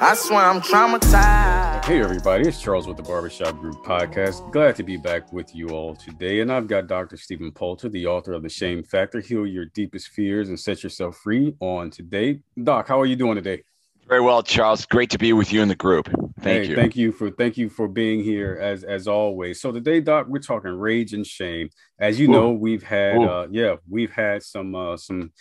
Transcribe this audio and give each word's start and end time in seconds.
I 0.00 0.14
swear 0.14 0.38
I'm 0.38 0.60
traumatized. 0.60 1.84
Hey, 1.84 2.00
everybody, 2.00 2.46
it's 2.46 2.62
Charles 2.62 2.86
with 2.86 2.96
the 2.96 3.02
Barbershop 3.02 3.58
Group 3.58 3.84
podcast. 3.84 4.48
Glad 4.52 4.76
to 4.76 4.84
be 4.84 4.96
back 4.96 5.32
with 5.32 5.56
you 5.56 5.70
all 5.70 5.96
today. 5.96 6.40
And 6.40 6.52
I've 6.52 6.68
got 6.68 6.86
Dr. 6.86 7.16
Stephen 7.16 7.50
Poulter, 7.50 7.88
the 7.88 8.06
author 8.06 8.32
of 8.32 8.44
The 8.44 8.48
Shame 8.48 8.84
Factor 8.84 9.18
Heal 9.18 9.44
Your 9.44 9.64
Deepest 9.64 10.10
Fears 10.10 10.50
and 10.50 10.60
Set 10.60 10.84
Yourself 10.84 11.16
Free 11.16 11.56
on 11.58 11.90
today. 11.90 12.40
Doc, 12.62 12.86
how 12.86 13.00
are 13.00 13.06
you 13.06 13.16
doing 13.16 13.34
today? 13.34 13.64
Very 14.06 14.20
well, 14.20 14.40
Charles. 14.40 14.86
Great 14.86 15.10
to 15.10 15.18
be 15.18 15.32
with 15.32 15.52
you 15.52 15.62
in 15.62 15.68
the 15.68 15.74
group. 15.74 16.08
Thank 16.40 16.64
hey, 16.64 16.70
you. 16.70 16.76
Thank 16.76 16.94
you 16.94 17.10
for 17.10 17.30
thank 17.30 17.58
you 17.58 17.68
for 17.68 17.88
being 17.88 18.22
here 18.22 18.56
as 18.60 18.84
as 18.84 19.08
always. 19.08 19.60
So 19.60 19.72
today, 19.72 20.00
Doc, 20.00 20.26
we're 20.28 20.38
talking 20.38 20.70
rage 20.70 21.12
and 21.12 21.26
shame. 21.26 21.70
As 21.98 22.18
you 22.20 22.28
Ooh. 22.28 22.32
know, 22.32 22.50
we've 22.52 22.84
had 22.84 23.16
Ooh. 23.16 23.28
uh 23.28 23.48
yeah, 23.50 23.76
we've 23.88 24.12
had 24.12 24.42
some 24.44 24.74
uh 24.74 24.96
some 24.96 25.32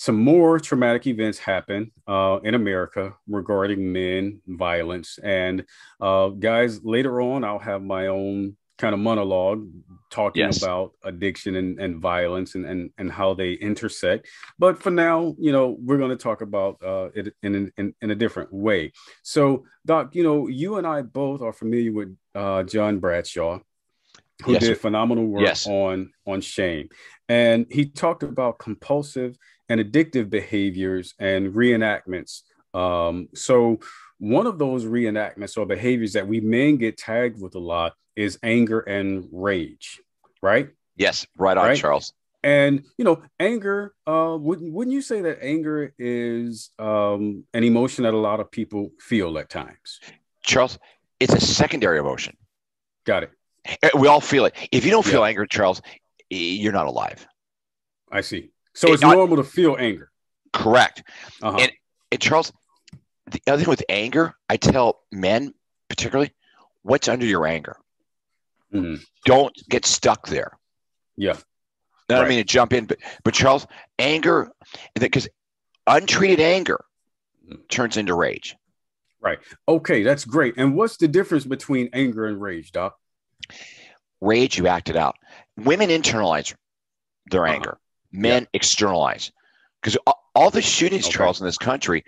some 0.00 0.16
more 0.16 0.58
traumatic 0.58 1.06
events 1.06 1.38
happen 1.38 1.92
uh, 2.08 2.38
in 2.42 2.54
America 2.54 3.14
regarding 3.28 3.92
men 3.92 4.40
violence. 4.46 5.18
And 5.22 5.66
uh, 6.00 6.28
guys, 6.30 6.82
later 6.82 7.20
on, 7.20 7.44
I'll 7.44 7.58
have 7.58 7.82
my 7.82 8.06
own 8.06 8.56
kind 8.78 8.94
of 8.94 8.98
monologue 8.98 9.68
talking 10.08 10.44
yes. 10.44 10.62
about 10.62 10.92
addiction 11.04 11.54
and, 11.56 11.78
and 11.78 12.00
violence 12.00 12.54
and, 12.54 12.64
and, 12.64 12.90
and 12.96 13.12
how 13.12 13.34
they 13.34 13.52
intersect. 13.52 14.26
But 14.58 14.82
for 14.82 14.90
now, 14.90 15.36
you 15.38 15.52
know, 15.52 15.76
we're 15.78 15.98
going 15.98 16.16
to 16.16 16.16
talk 16.16 16.40
about 16.40 16.82
uh, 16.82 17.10
it 17.14 17.34
in, 17.42 17.70
in, 17.76 17.94
in 18.00 18.10
a 18.10 18.14
different 18.14 18.50
way. 18.54 18.92
So, 19.22 19.66
Doc, 19.84 20.14
you 20.14 20.22
know, 20.22 20.48
you 20.48 20.78
and 20.78 20.86
I 20.86 21.02
both 21.02 21.42
are 21.42 21.52
familiar 21.52 21.92
with 21.92 22.16
uh, 22.34 22.62
John 22.62 23.00
Bradshaw, 23.00 23.58
who 24.44 24.52
yes, 24.52 24.62
did 24.62 24.78
phenomenal 24.78 25.26
work 25.26 25.42
yes. 25.42 25.66
on 25.66 26.10
on 26.26 26.40
shame, 26.40 26.88
and 27.28 27.66
he 27.68 27.84
talked 27.84 28.22
about 28.22 28.58
compulsive 28.58 29.36
and 29.70 29.80
addictive 29.80 30.28
behaviors 30.28 31.14
and 31.18 31.54
reenactments. 31.54 32.42
Um, 32.74 33.28
so, 33.34 33.78
one 34.18 34.46
of 34.46 34.58
those 34.58 34.84
reenactments 34.84 35.56
or 35.56 35.64
behaviors 35.64 36.12
that 36.12 36.26
we 36.26 36.40
men 36.40 36.76
get 36.76 36.98
tagged 36.98 37.40
with 37.40 37.54
a 37.54 37.58
lot 37.58 37.94
is 38.16 38.38
anger 38.42 38.80
and 38.80 39.26
rage, 39.32 40.02
right? 40.42 40.70
Yes, 40.96 41.26
right 41.38 41.56
on, 41.56 41.64
right? 41.64 41.78
Charles. 41.78 42.12
And 42.42 42.84
you 42.98 43.04
know, 43.04 43.22
anger. 43.38 43.94
Uh, 44.06 44.36
wouldn't 44.38 44.72
wouldn't 44.72 44.92
you 44.92 45.02
say 45.02 45.22
that 45.22 45.42
anger 45.42 45.94
is 45.98 46.70
um, 46.78 47.44
an 47.54 47.64
emotion 47.64 48.04
that 48.04 48.12
a 48.12 48.18
lot 48.18 48.40
of 48.40 48.50
people 48.50 48.90
feel 48.98 49.38
at 49.38 49.48
times? 49.48 50.00
Charles, 50.42 50.78
it's 51.20 51.32
a 51.32 51.40
secondary 51.40 51.98
emotion. 51.98 52.36
Got 53.06 53.24
it. 53.24 53.30
Eh, 53.82 53.90
we 53.96 54.08
all 54.08 54.20
feel 54.20 54.46
it. 54.46 54.54
If 54.72 54.84
you 54.84 54.90
don't 54.90 55.04
feel 55.04 55.20
yeah. 55.20 55.28
anger, 55.28 55.46
Charles, 55.46 55.80
you're 56.28 56.72
not 56.72 56.86
alive. 56.86 57.26
I 58.10 58.22
see. 58.22 58.50
So 58.74 58.92
it's 58.92 59.02
normal 59.02 59.36
to 59.36 59.44
feel 59.44 59.76
anger. 59.78 60.10
Correct. 60.52 61.02
Uh-huh. 61.42 61.58
And, 61.60 61.72
and 62.12 62.20
Charles, 62.20 62.52
the 63.30 63.42
other 63.46 63.62
thing 63.62 63.70
with 63.70 63.84
anger, 63.88 64.34
I 64.48 64.56
tell 64.56 65.00
men 65.12 65.54
particularly, 65.88 66.32
what's 66.82 67.08
under 67.08 67.26
your 67.26 67.46
anger? 67.46 67.76
Mm-hmm. 68.72 69.02
Don't 69.26 69.54
get 69.68 69.84
stuck 69.84 70.28
there. 70.28 70.52
Yeah. 71.16 71.36
I 72.08 72.14
don't 72.14 72.28
mean 72.28 72.38
to 72.38 72.44
jump 72.44 72.72
in, 72.72 72.86
but 72.86 72.98
but 73.22 73.34
Charles, 73.34 73.68
anger, 73.98 74.50
because 74.98 75.28
untreated 75.86 76.40
anger 76.40 76.84
turns 77.68 77.96
into 77.96 78.14
rage. 78.14 78.56
Right. 79.20 79.38
Okay, 79.68 80.02
that's 80.02 80.24
great. 80.24 80.54
And 80.56 80.74
what's 80.74 80.96
the 80.96 81.06
difference 81.06 81.44
between 81.44 81.88
anger 81.92 82.26
and 82.26 82.40
rage, 82.40 82.72
Doc? 82.72 82.96
Rage, 84.20 84.58
you 84.58 84.66
act 84.66 84.88
it 84.88 84.96
out. 84.96 85.16
Women 85.56 85.90
internalize 85.90 86.54
their 87.30 87.44
uh-huh. 87.44 87.54
anger 87.54 87.78
men 88.12 88.42
yeah. 88.42 88.48
externalize 88.54 89.32
because 89.80 89.96
all 90.34 90.50
the 90.50 90.62
shootings, 90.62 91.06
okay. 91.06 91.12
Charles, 91.16 91.40
in 91.40 91.46
this 91.46 91.58
country, 91.58 92.04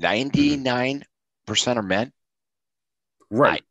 99% 0.00 1.04
are 1.48 1.82
men. 1.82 2.12
Right. 3.30 3.62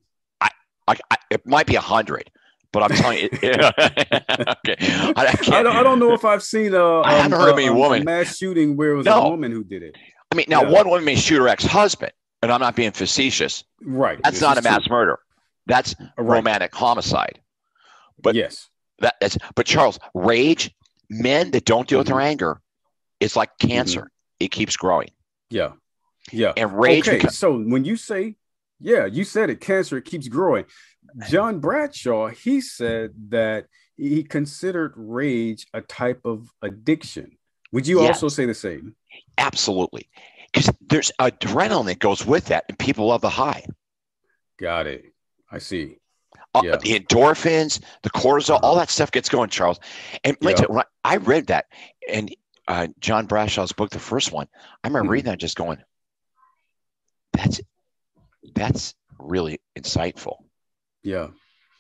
I, 0.42 0.50
I, 0.88 0.96
I, 1.12 1.18
it 1.30 1.46
might 1.46 1.68
be 1.68 1.76
100, 1.76 2.32
but 2.72 2.84
I'm 2.84 2.90
telling 2.90 3.20
you. 3.20 3.30
okay. 3.34 4.76
I, 4.80 5.14
I, 5.18 5.64
don't, 5.64 5.76
I, 5.76 5.84
don't, 5.84 6.00
know 6.00 6.14
if 6.14 6.26
I've 6.26 6.44
seen 6.44 6.74
a, 6.74 7.02
I 7.02 7.14
haven't 7.14 7.34
um, 7.34 7.42
heard 7.42 7.52
of 7.52 7.60
any 7.60 7.70
woman. 7.70 8.04
mass 8.04 8.38
shooting 8.38 8.76
where 8.76 8.92
it 8.92 8.96
was 8.96 9.06
no. 9.06 9.22
a 9.22 9.30
woman 9.30 9.52
who 9.52 9.64
did 9.64 9.84
it. 9.84 9.96
I 10.32 10.36
mean, 10.36 10.46
now 10.50 10.64
yeah. 10.64 10.70
one 10.70 10.90
woman 10.90 11.06
may 11.06 11.16
shoot 11.16 11.40
her 11.40 11.48
ex 11.48 11.64
husband, 11.64 12.12
and 12.42 12.52
I'm 12.52 12.60
not 12.60 12.76
being 12.76 12.92
facetious. 12.92 13.64
Right. 13.82 14.20
That's 14.24 14.38
this 14.38 14.42
not 14.42 14.58
a 14.58 14.62
mass 14.62 14.84
true. 14.84 14.96
murder. 14.96 15.20
That's 15.68 15.96
right. 16.00 16.10
romantic 16.18 16.74
homicide. 16.74 17.40
But 18.22 18.36
yes. 18.36 18.70
That, 19.00 19.16
that's 19.20 19.38
but 19.56 19.66
Charles, 19.66 20.00
rage 20.14 20.74
men 21.10 21.52
that 21.52 21.66
don't 21.66 21.88
deal 21.88 22.00
with 22.00 22.08
their 22.08 22.18
mm-hmm. 22.18 22.28
anger, 22.28 22.62
it's 23.20 23.36
like 23.36 23.58
cancer. 23.60 24.02
Mm-hmm. 24.02 24.42
It 24.42 24.52
keeps 24.52 24.76
growing. 24.76 25.10
Yeah. 25.50 25.74
Yeah. 26.32 26.54
And 26.58 26.78
rage. 26.78 27.08
Okay. 27.08 27.18
Becomes- 27.18 27.38
so 27.38 27.58
when 27.58 27.86
you 27.86 27.96
say, 27.96 28.36
yeah, 28.80 29.06
you 29.06 29.24
said 29.24 29.50
it, 29.50 29.62
cancer, 29.62 29.98
it 29.98 30.06
keeps 30.06 30.28
growing. 30.28 30.66
John 31.30 31.60
Bradshaw, 31.60 32.28
he 32.28 32.60
said 32.60 33.12
that 33.30 33.68
he 33.96 34.24
considered 34.24 34.94
rage 34.96 35.68
a 35.74 35.82
type 35.82 36.22
of 36.26 36.50
addiction. 36.62 37.38
Would 37.72 37.88
you 37.88 38.02
also 38.02 38.28
say 38.28 38.46
the 38.46 38.54
same? 38.54 38.96
Absolutely. 39.38 40.10
Because 40.52 40.70
there's 40.82 41.12
adrenaline 41.20 41.86
that 41.86 42.00
goes 42.00 42.26
with 42.26 42.46
that, 42.46 42.66
and 42.70 42.78
people 42.78 43.08
love 43.08 43.22
the 43.22 43.30
high. 43.30 43.66
Got 44.60 44.88
it. 44.88 45.06
I 45.52 45.60
see. 45.60 45.98
Uh, 46.56 46.62
yeah. 46.64 46.78
the 46.78 47.00
endorphins, 47.00 47.82
the 48.04 48.10
cortisol, 48.10 48.60
all 48.64 48.76
that 48.78 48.90
stuff 48.90 49.12
gets 49.12 49.28
going, 49.28 49.50
Charles. 49.50 49.80
And 50.24 50.38
yeah. 50.40 50.56
you, 50.58 50.82
I 51.04 51.18
read 51.18 51.48
that, 51.48 51.66
and 52.10 52.34
uh, 52.68 52.88
John 53.00 53.28
Bradshaw's 53.28 53.74
book, 53.74 53.90
the 53.90 54.00
first 54.00 54.32
one, 54.32 54.48
I 54.84 54.88
remember 54.88 55.06
mm-hmm. 55.06 55.12
reading 55.12 55.32
that, 55.32 55.40
just 55.40 55.58
going, 55.58 55.80
"That's 57.34 57.60
that's 58.54 58.96
really 59.20 59.60
insightful." 59.78 60.38
Yeah, 61.04 61.28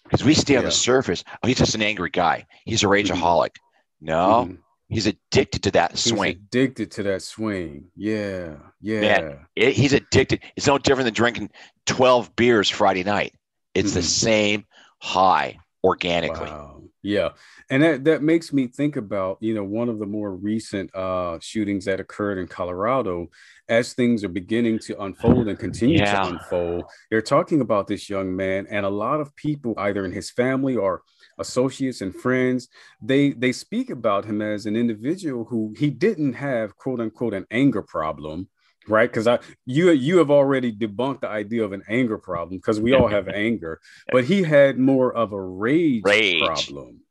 because 0.04 0.24
we 0.24 0.34
stay 0.34 0.58
on 0.58 0.64
yeah. 0.64 0.68
the 0.70 0.72
surface. 0.72 1.24
Oh, 1.42 1.48
he's 1.48 1.58
just 1.58 1.76
an 1.76 1.82
angry 1.82 2.10
guy. 2.10 2.46
He's 2.66 2.84
a 2.84 2.88
rageaholic. 2.88 3.52
Mm-hmm. 3.52 4.06
No, 4.06 4.46
mm-hmm. 4.46 4.56
he's 4.90 5.08
addicted 5.08 5.64
to 5.64 5.72
that 5.72 5.98
swing. 5.98 6.34
He's 6.34 6.36
addicted 6.36 6.92
to 6.92 7.04
that 7.04 7.22
swing. 7.22 7.86
Yeah, 7.96 8.56
yeah. 8.82 9.00
Man, 9.00 9.40
it, 9.56 9.74
he's 9.74 9.94
addicted. 9.94 10.42
It's 10.56 10.68
no 10.68 10.78
different 10.78 11.06
than 11.06 11.14
drinking 11.14 11.52
twelve 11.86 12.36
beers 12.36 12.70
Friday 12.70 13.04
night. 13.04 13.34
It's 13.76 13.90
mm-hmm. 13.90 14.00
the 14.00 14.04
same 14.04 14.66
high 15.00 15.60
organically. 15.84 16.50
Wow. 16.50 16.82
Yeah. 17.04 17.30
And 17.70 17.84
that, 17.84 18.04
that 18.06 18.24
makes 18.24 18.52
me 18.52 18.66
think 18.66 18.96
about, 18.96 19.38
you 19.40 19.54
know, 19.54 19.64
one 19.64 19.90
of 19.90 20.00
the 20.00 20.08
more 20.08 20.36
recent 20.36 20.94
uh, 20.96 21.38
shootings 21.40 21.86
that 21.86 22.00
occurred 22.00 22.40
in 22.40 22.48
Colorado 22.48 23.28
as 23.70 23.94
things 23.94 24.24
are 24.24 24.30
beginning 24.30 24.80
to 24.80 25.00
unfold 25.00 25.48
and 25.48 25.60
continue 25.60 26.00
yeah. 26.00 26.24
to 26.24 26.30
unfold. 26.30 26.86
They're 27.12 27.22
talking 27.22 27.62
about 27.62 27.86
this 27.86 28.10
young 28.10 28.36
man 28.36 28.66
and 28.72 28.88
a 28.88 28.90
lot 28.90 29.20
of 29.20 29.36
people 29.36 29.76
either 29.78 30.04
in 30.04 30.12
his 30.12 30.32
family 30.32 30.76
or 30.76 31.04
associates 31.38 32.02
and 32.02 32.16
friends 32.16 32.70
they 33.02 33.32
they 33.32 33.52
speak 33.52 33.90
about 33.90 34.26
him 34.26 34.42
as 34.42 34.66
an 34.66 34.76
individual 34.76 35.44
who 35.44 35.74
he 35.78 35.90
didn't 35.90 36.34
have 36.34 36.76
quote 36.78 37.00
unquote 37.00 37.34
an 37.34 37.46
anger 37.52 37.82
problem 37.82 38.48
right 38.88 39.10
because 39.10 39.28
i 39.28 39.40
you 39.66 39.92
you 39.92 40.18
have 40.18 40.32
already 40.32 40.72
debunked 40.72 41.22
the 41.22 41.28
idea 41.28 41.64
of 41.64 41.74
an 41.74 41.84
anger 41.88 42.18
problem 42.18 42.58
because 42.58 42.80
we 42.80 42.94
all 42.94 43.08
have 43.08 43.28
anger 43.28 43.80
but 44.12 44.24
he 44.24 44.44
had 44.44 44.78
more 44.78 45.14
of 45.14 45.34
a 45.34 45.42
rage, 45.42 46.04
rage. 46.04 46.42
problem 46.44 47.02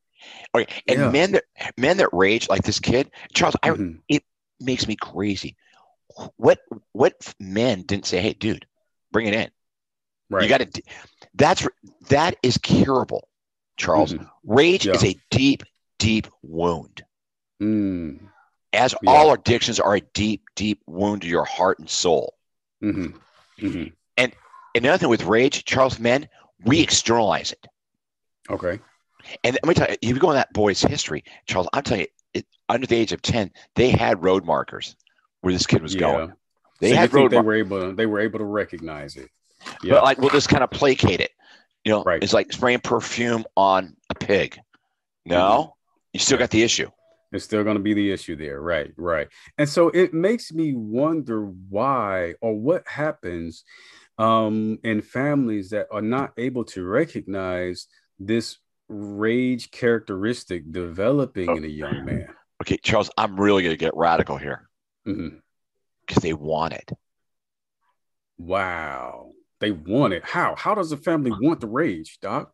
okay 0.54 0.82
and 0.88 1.00
yeah. 1.00 1.10
men 1.10 1.32
that 1.32 1.44
men 1.76 1.96
that 1.96 2.12
rage 2.12 2.48
like 2.48 2.62
this 2.62 2.80
kid 2.80 3.10
charles 3.32 3.56
mm-hmm. 3.62 3.98
I, 4.10 4.16
it 4.16 4.24
makes 4.60 4.86
me 4.86 4.96
crazy 4.96 5.56
what 6.36 6.60
what 6.92 7.34
men 7.40 7.82
didn't 7.82 8.06
say 8.06 8.20
hey 8.20 8.34
dude 8.34 8.66
bring 9.12 9.26
it 9.26 9.34
in 9.34 9.50
right 10.30 10.42
you 10.42 10.48
got 10.48 10.60
to 10.60 10.82
that's 11.34 11.66
that 12.08 12.36
is 12.42 12.58
curable 12.58 13.28
charles 13.76 14.14
mm-hmm. 14.14 14.24
rage 14.44 14.86
yeah. 14.86 14.92
is 14.92 15.04
a 15.04 15.16
deep 15.30 15.64
deep 15.98 16.28
wound 16.42 17.04
mm 17.60 18.18
as 18.74 18.94
yeah. 19.02 19.10
all 19.10 19.32
addictions 19.32 19.80
are 19.80 19.94
a 19.94 20.00
deep, 20.00 20.42
deep 20.54 20.82
wound 20.86 21.22
to 21.22 21.28
your 21.28 21.44
heart 21.44 21.78
and 21.78 21.88
soul. 21.88 22.34
Mm-hmm. 22.82 23.16
Mm-hmm. 23.66 23.84
And 24.16 24.32
another 24.74 24.98
thing 24.98 25.08
with 25.08 25.24
rage, 25.24 25.64
Charles, 25.64 25.98
men, 25.98 26.28
we 26.64 26.80
externalize 26.80 27.52
it. 27.52 27.66
Okay. 28.50 28.80
And 29.42 29.58
let 29.62 29.66
me 29.66 29.74
tell 29.74 29.88
you, 29.88 29.96
if 30.02 30.08
you 30.08 30.18
go 30.18 30.30
in 30.30 30.36
that 30.36 30.52
boy's 30.52 30.82
history, 30.82 31.24
Charles, 31.46 31.68
I'm 31.72 31.82
telling 31.82 32.02
you, 32.02 32.06
it, 32.34 32.46
under 32.68 32.86
the 32.86 32.96
age 32.96 33.12
of 33.12 33.22
10, 33.22 33.50
they 33.74 33.90
had 33.90 34.22
road 34.22 34.44
markers 34.44 34.96
where 35.40 35.52
this 35.52 35.66
kid 35.66 35.82
was 35.82 35.94
yeah. 35.94 36.00
going. 36.00 36.32
They 36.80 36.90
so 36.90 36.96
had 36.96 37.14
road 37.14 37.30
they 37.30 37.36
mar- 37.36 37.44
were 37.44 37.54
able 37.54 37.80
to, 37.80 37.92
they 37.92 38.06
were 38.06 38.20
able 38.20 38.38
to 38.38 38.44
recognize 38.44 39.16
it. 39.16 39.30
Yeah. 39.82 39.94
But 39.94 40.04
like 40.04 40.18
we'll 40.18 40.30
just 40.30 40.48
kind 40.48 40.62
of 40.62 40.70
placate 40.70 41.20
it. 41.20 41.30
You 41.84 41.92
know, 41.92 42.02
right. 42.02 42.22
it's 42.22 42.32
like 42.32 42.52
spraying 42.52 42.80
perfume 42.80 43.44
on 43.56 43.96
a 44.10 44.14
pig. 44.14 44.58
No, 45.26 45.36
mm-hmm. 45.36 45.70
you 46.14 46.20
still 46.20 46.38
got 46.38 46.50
the 46.50 46.62
issue. 46.62 46.90
It's 47.34 47.44
still 47.44 47.64
going 47.64 47.76
to 47.76 47.82
be 47.82 47.94
the 47.94 48.12
issue 48.12 48.36
there. 48.36 48.60
Right, 48.60 48.92
right. 48.96 49.28
And 49.58 49.68
so 49.68 49.88
it 49.88 50.14
makes 50.14 50.52
me 50.52 50.74
wonder 50.74 51.46
why 51.46 52.34
or 52.40 52.54
what 52.54 52.86
happens 52.86 53.64
um, 54.18 54.78
in 54.84 55.02
families 55.02 55.70
that 55.70 55.88
are 55.90 56.02
not 56.02 56.32
able 56.36 56.64
to 56.66 56.84
recognize 56.84 57.88
this 58.18 58.58
rage 58.88 59.70
characteristic 59.70 60.70
developing 60.70 61.48
oh. 61.48 61.56
in 61.56 61.64
a 61.64 61.68
young 61.68 62.04
man. 62.04 62.28
Okay, 62.62 62.76
Charles, 62.76 63.10
I'm 63.18 63.38
really 63.38 63.62
going 63.62 63.74
to 63.74 63.78
get 63.78 63.96
radical 63.96 64.36
here 64.36 64.68
because 65.04 65.18
mm-hmm. 65.18 66.20
they 66.20 66.32
want 66.32 66.74
it. 66.74 66.92
Wow. 68.38 69.32
They 69.60 69.72
want 69.72 70.12
it. 70.12 70.24
How? 70.24 70.54
How 70.56 70.74
does 70.74 70.92
a 70.92 70.96
family 70.96 71.32
want 71.32 71.60
the 71.60 71.66
rage, 71.66 72.18
Doc? 72.20 72.52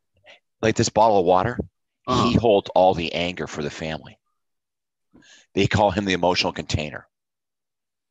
Like 0.63 0.77
this 0.77 0.89
bottle 0.89 1.19
of 1.19 1.27
water, 1.27 1.59
uh-huh. 2.07 2.29
he 2.29 2.35
holds 2.35 2.71
all 2.75 2.95
the 2.95 3.13
anger 3.13 3.47
for 3.47 3.63
the 3.63 3.71
family. 3.71 4.19
They 5.55 5.67
call 5.67 5.91
him 5.91 6.05
the 6.05 6.13
emotional 6.13 6.53
container. 6.53 7.07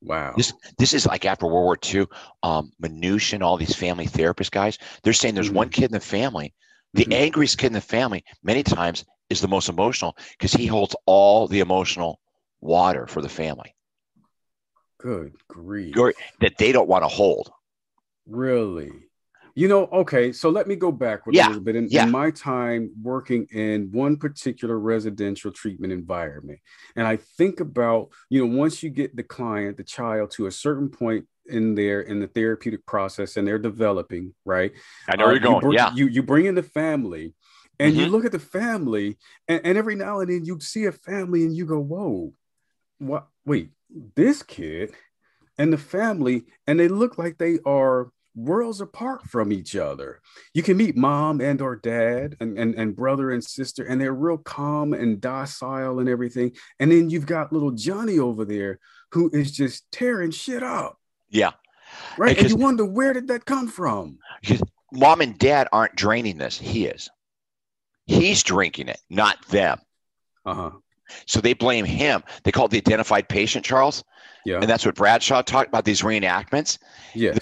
Wow. 0.01 0.33
This 0.37 0.53
this 0.77 0.93
is 0.93 1.05
like 1.05 1.25
after 1.25 1.45
World 1.45 1.65
War 1.65 1.77
II, 1.83 2.07
um, 2.43 2.71
Minuchin 2.81 3.41
all 3.41 3.57
these 3.57 3.75
family 3.75 4.05
therapist 4.05 4.51
guys, 4.51 4.77
they're 5.03 5.13
saying 5.13 5.35
there's 5.35 5.47
mm-hmm. 5.47 5.57
one 5.57 5.69
kid 5.69 5.85
in 5.85 5.91
the 5.91 5.99
family, 5.99 6.53
the 6.93 7.03
mm-hmm. 7.03 7.13
angriest 7.13 7.57
kid 7.57 7.67
in 7.67 7.73
the 7.73 7.81
family, 7.81 8.23
many 8.43 8.63
times 8.63 9.05
is 9.29 9.41
the 9.41 9.47
most 9.47 9.69
emotional 9.69 10.15
because 10.31 10.53
he 10.53 10.65
holds 10.65 10.95
all 11.05 11.47
the 11.47 11.59
emotional 11.59 12.19
water 12.61 13.07
for 13.07 13.21
the 13.21 13.29
family. 13.29 13.75
Good 14.99 15.33
grief. 15.47 15.95
That 16.41 16.57
they 16.57 16.71
don't 16.71 16.89
want 16.89 17.03
to 17.03 17.07
hold. 17.07 17.51
Really? 18.27 18.91
You 19.59 19.67
know, 19.67 19.87
okay, 19.87 20.31
so 20.31 20.49
let 20.49 20.69
me 20.69 20.77
go 20.77 20.89
backward 20.89 21.35
yeah. 21.35 21.47
a 21.47 21.49
little 21.49 21.61
bit. 21.61 21.75
In, 21.75 21.89
yeah. 21.89 22.03
in, 22.03 22.11
my 22.11 22.31
time 22.31 22.91
working 23.01 23.45
in 23.51 23.91
one 23.91 24.15
particular 24.15 24.79
residential 24.79 25.51
treatment 25.51 25.91
environment, 25.91 26.59
and 26.95 27.05
I 27.05 27.17
think 27.17 27.59
about, 27.59 28.07
you 28.29 28.39
know, 28.39 28.55
once 28.55 28.81
you 28.81 28.89
get 28.89 29.17
the 29.17 29.23
client, 29.23 29.75
the 29.75 29.83
child 29.83 30.31
to 30.31 30.45
a 30.45 30.51
certain 30.51 30.87
point 30.87 31.25
in 31.45 31.75
there 31.75 31.99
in 31.99 32.21
the 32.21 32.27
therapeutic 32.27 32.85
process 32.85 33.35
and 33.35 33.45
they're 33.45 33.59
developing, 33.59 34.33
right? 34.45 34.71
I 35.09 35.17
know 35.17 35.25
uh, 35.25 35.31
you're 35.31 35.39
going. 35.39 35.55
You 35.55 35.61
bring, 35.61 35.73
yeah. 35.73 35.93
You, 35.93 36.07
you 36.07 36.23
bring 36.23 36.45
in 36.45 36.55
the 36.55 36.63
family 36.63 37.33
and 37.79 37.91
mm-hmm. 37.91 37.99
you 37.99 38.07
look 38.07 38.23
at 38.23 38.31
the 38.31 38.39
family, 38.39 39.17
and, 39.49 39.59
and 39.65 39.77
every 39.77 39.95
now 39.95 40.21
and 40.21 40.31
then 40.31 40.45
you 40.45 40.61
see 40.61 40.85
a 40.85 40.93
family 40.93 41.43
and 41.43 41.53
you 41.53 41.65
go, 41.65 41.79
whoa, 41.79 42.31
what? 42.99 43.27
Wait, 43.45 43.71
this 44.15 44.41
kid 44.41 44.93
and 45.57 45.73
the 45.73 45.77
family, 45.77 46.45
and 46.65 46.79
they 46.79 46.87
look 46.87 47.17
like 47.17 47.37
they 47.37 47.59
are 47.65 48.09
worlds 48.39 48.81
apart 48.81 49.23
from 49.23 49.51
each 49.51 49.75
other. 49.75 50.21
You 50.53 50.63
can 50.63 50.77
meet 50.77 50.95
mom 50.95 51.41
and 51.41 51.61
or 51.61 51.75
dad 51.75 52.37
and, 52.39 52.57
and, 52.57 52.75
and 52.75 52.95
brother 52.95 53.31
and 53.31 53.43
sister, 53.43 53.83
and 53.83 53.99
they're 53.99 54.13
real 54.13 54.37
calm 54.37 54.93
and 54.93 55.19
docile 55.19 55.99
and 55.99 56.09
everything. 56.09 56.53
And 56.79 56.91
then 56.91 57.09
you've 57.09 57.25
got 57.25 57.53
little 57.53 57.71
Johnny 57.71 58.19
over 58.19 58.45
there 58.45 58.79
who 59.11 59.29
is 59.33 59.51
just 59.51 59.91
tearing 59.91 60.31
shit 60.31 60.63
up. 60.63 60.99
Yeah. 61.29 61.51
Right. 62.17 62.37
And 62.37 62.49
you 62.49 62.55
wonder 62.55 62.85
where 62.85 63.13
did 63.13 63.27
that 63.27 63.45
come 63.45 63.67
from? 63.67 64.19
Because 64.41 64.61
mom 64.91 65.21
and 65.21 65.37
dad 65.37 65.67
aren't 65.71 65.95
draining 65.95 66.37
this. 66.37 66.57
He 66.57 66.85
is. 66.85 67.09
He's 68.05 68.43
drinking 68.43 68.87
it, 68.87 69.01
not 69.09 69.45
them. 69.47 69.79
Uh-huh. 70.45 70.71
So 71.25 71.41
they 71.41 71.53
blame 71.53 71.85
him. 71.85 72.23
They 72.43 72.51
call 72.51 72.65
it 72.65 72.71
the 72.71 72.77
identified 72.77 73.29
patient, 73.29 73.65
Charles. 73.65 74.03
Yeah. 74.45 74.59
And 74.59 74.69
that's 74.69 74.85
what 74.85 74.95
Bradshaw 74.95 75.41
talked 75.41 75.67
about 75.67 75.85
these 75.85 76.01
reenactments. 76.01 76.77
Yes. 77.13 77.39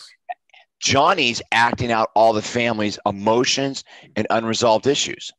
Johnny's 0.79 1.41
acting 1.51 1.91
out 1.91 2.11
all 2.15 2.33
the 2.33 2.41
family's 2.41 2.99
emotions 3.05 3.83
and 4.15 4.27
unresolved 4.29 4.87
issues. 4.87 5.31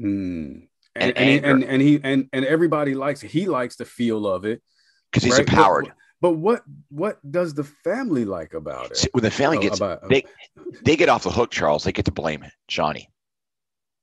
Mm. 0.00 0.68
And, 0.96 1.16
and, 1.16 1.18
and, 1.18 1.28
he, 1.28 1.36
and, 1.38 1.64
and, 1.64 1.82
he 1.82 2.00
and 2.02 2.28
and 2.32 2.44
everybody 2.44 2.94
likes 2.94 3.22
it. 3.24 3.30
He 3.30 3.46
likes 3.46 3.76
the 3.76 3.84
feel 3.84 4.26
of 4.26 4.44
it 4.44 4.62
because 5.10 5.24
he's 5.24 5.38
right? 5.38 5.48
empowered. 5.48 5.86
But, 5.86 5.94
but, 6.20 6.36
what 6.36 6.62
what 6.88 7.30
does 7.30 7.54
the 7.54 7.64
family 7.64 8.24
like 8.24 8.54
about 8.54 8.92
it? 8.92 9.06
When 9.12 9.24
the 9.24 9.30
family 9.30 9.58
gets 9.58 9.78
about, 9.78 10.08
they 10.08 10.24
they 10.84 10.96
get 10.96 11.08
off 11.08 11.24
the 11.24 11.30
hook, 11.30 11.50
Charles. 11.50 11.84
They 11.84 11.92
get 11.92 12.04
to 12.04 12.12
blame 12.12 12.44
Johnny. 12.68 13.08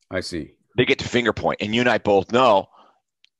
I 0.09 0.19
see. 0.19 0.51
They 0.75 0.85
get 0.85 0.99
to 0.99 1.07
finger 1.07 1.33
point, 1.33 1.61
and 1.61 1.73
you 1.73 1.81
and 1.81 1.89
I 1.89 1.97
both 1.97 2.31
know, 2.31 2.67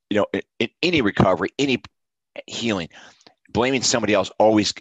you 0.10 0.18
know, 0.18 0.26
in, 0.34 0.42
in 0.60 0.70
any 0.82 1.02
recovery, 1.02 1.50
any 1.60 1.82
healing, 2.48 2.90
blaming 3.52 3.82
somebody 3.82 4.14
else 4.14 4.32
always 4.40 4.74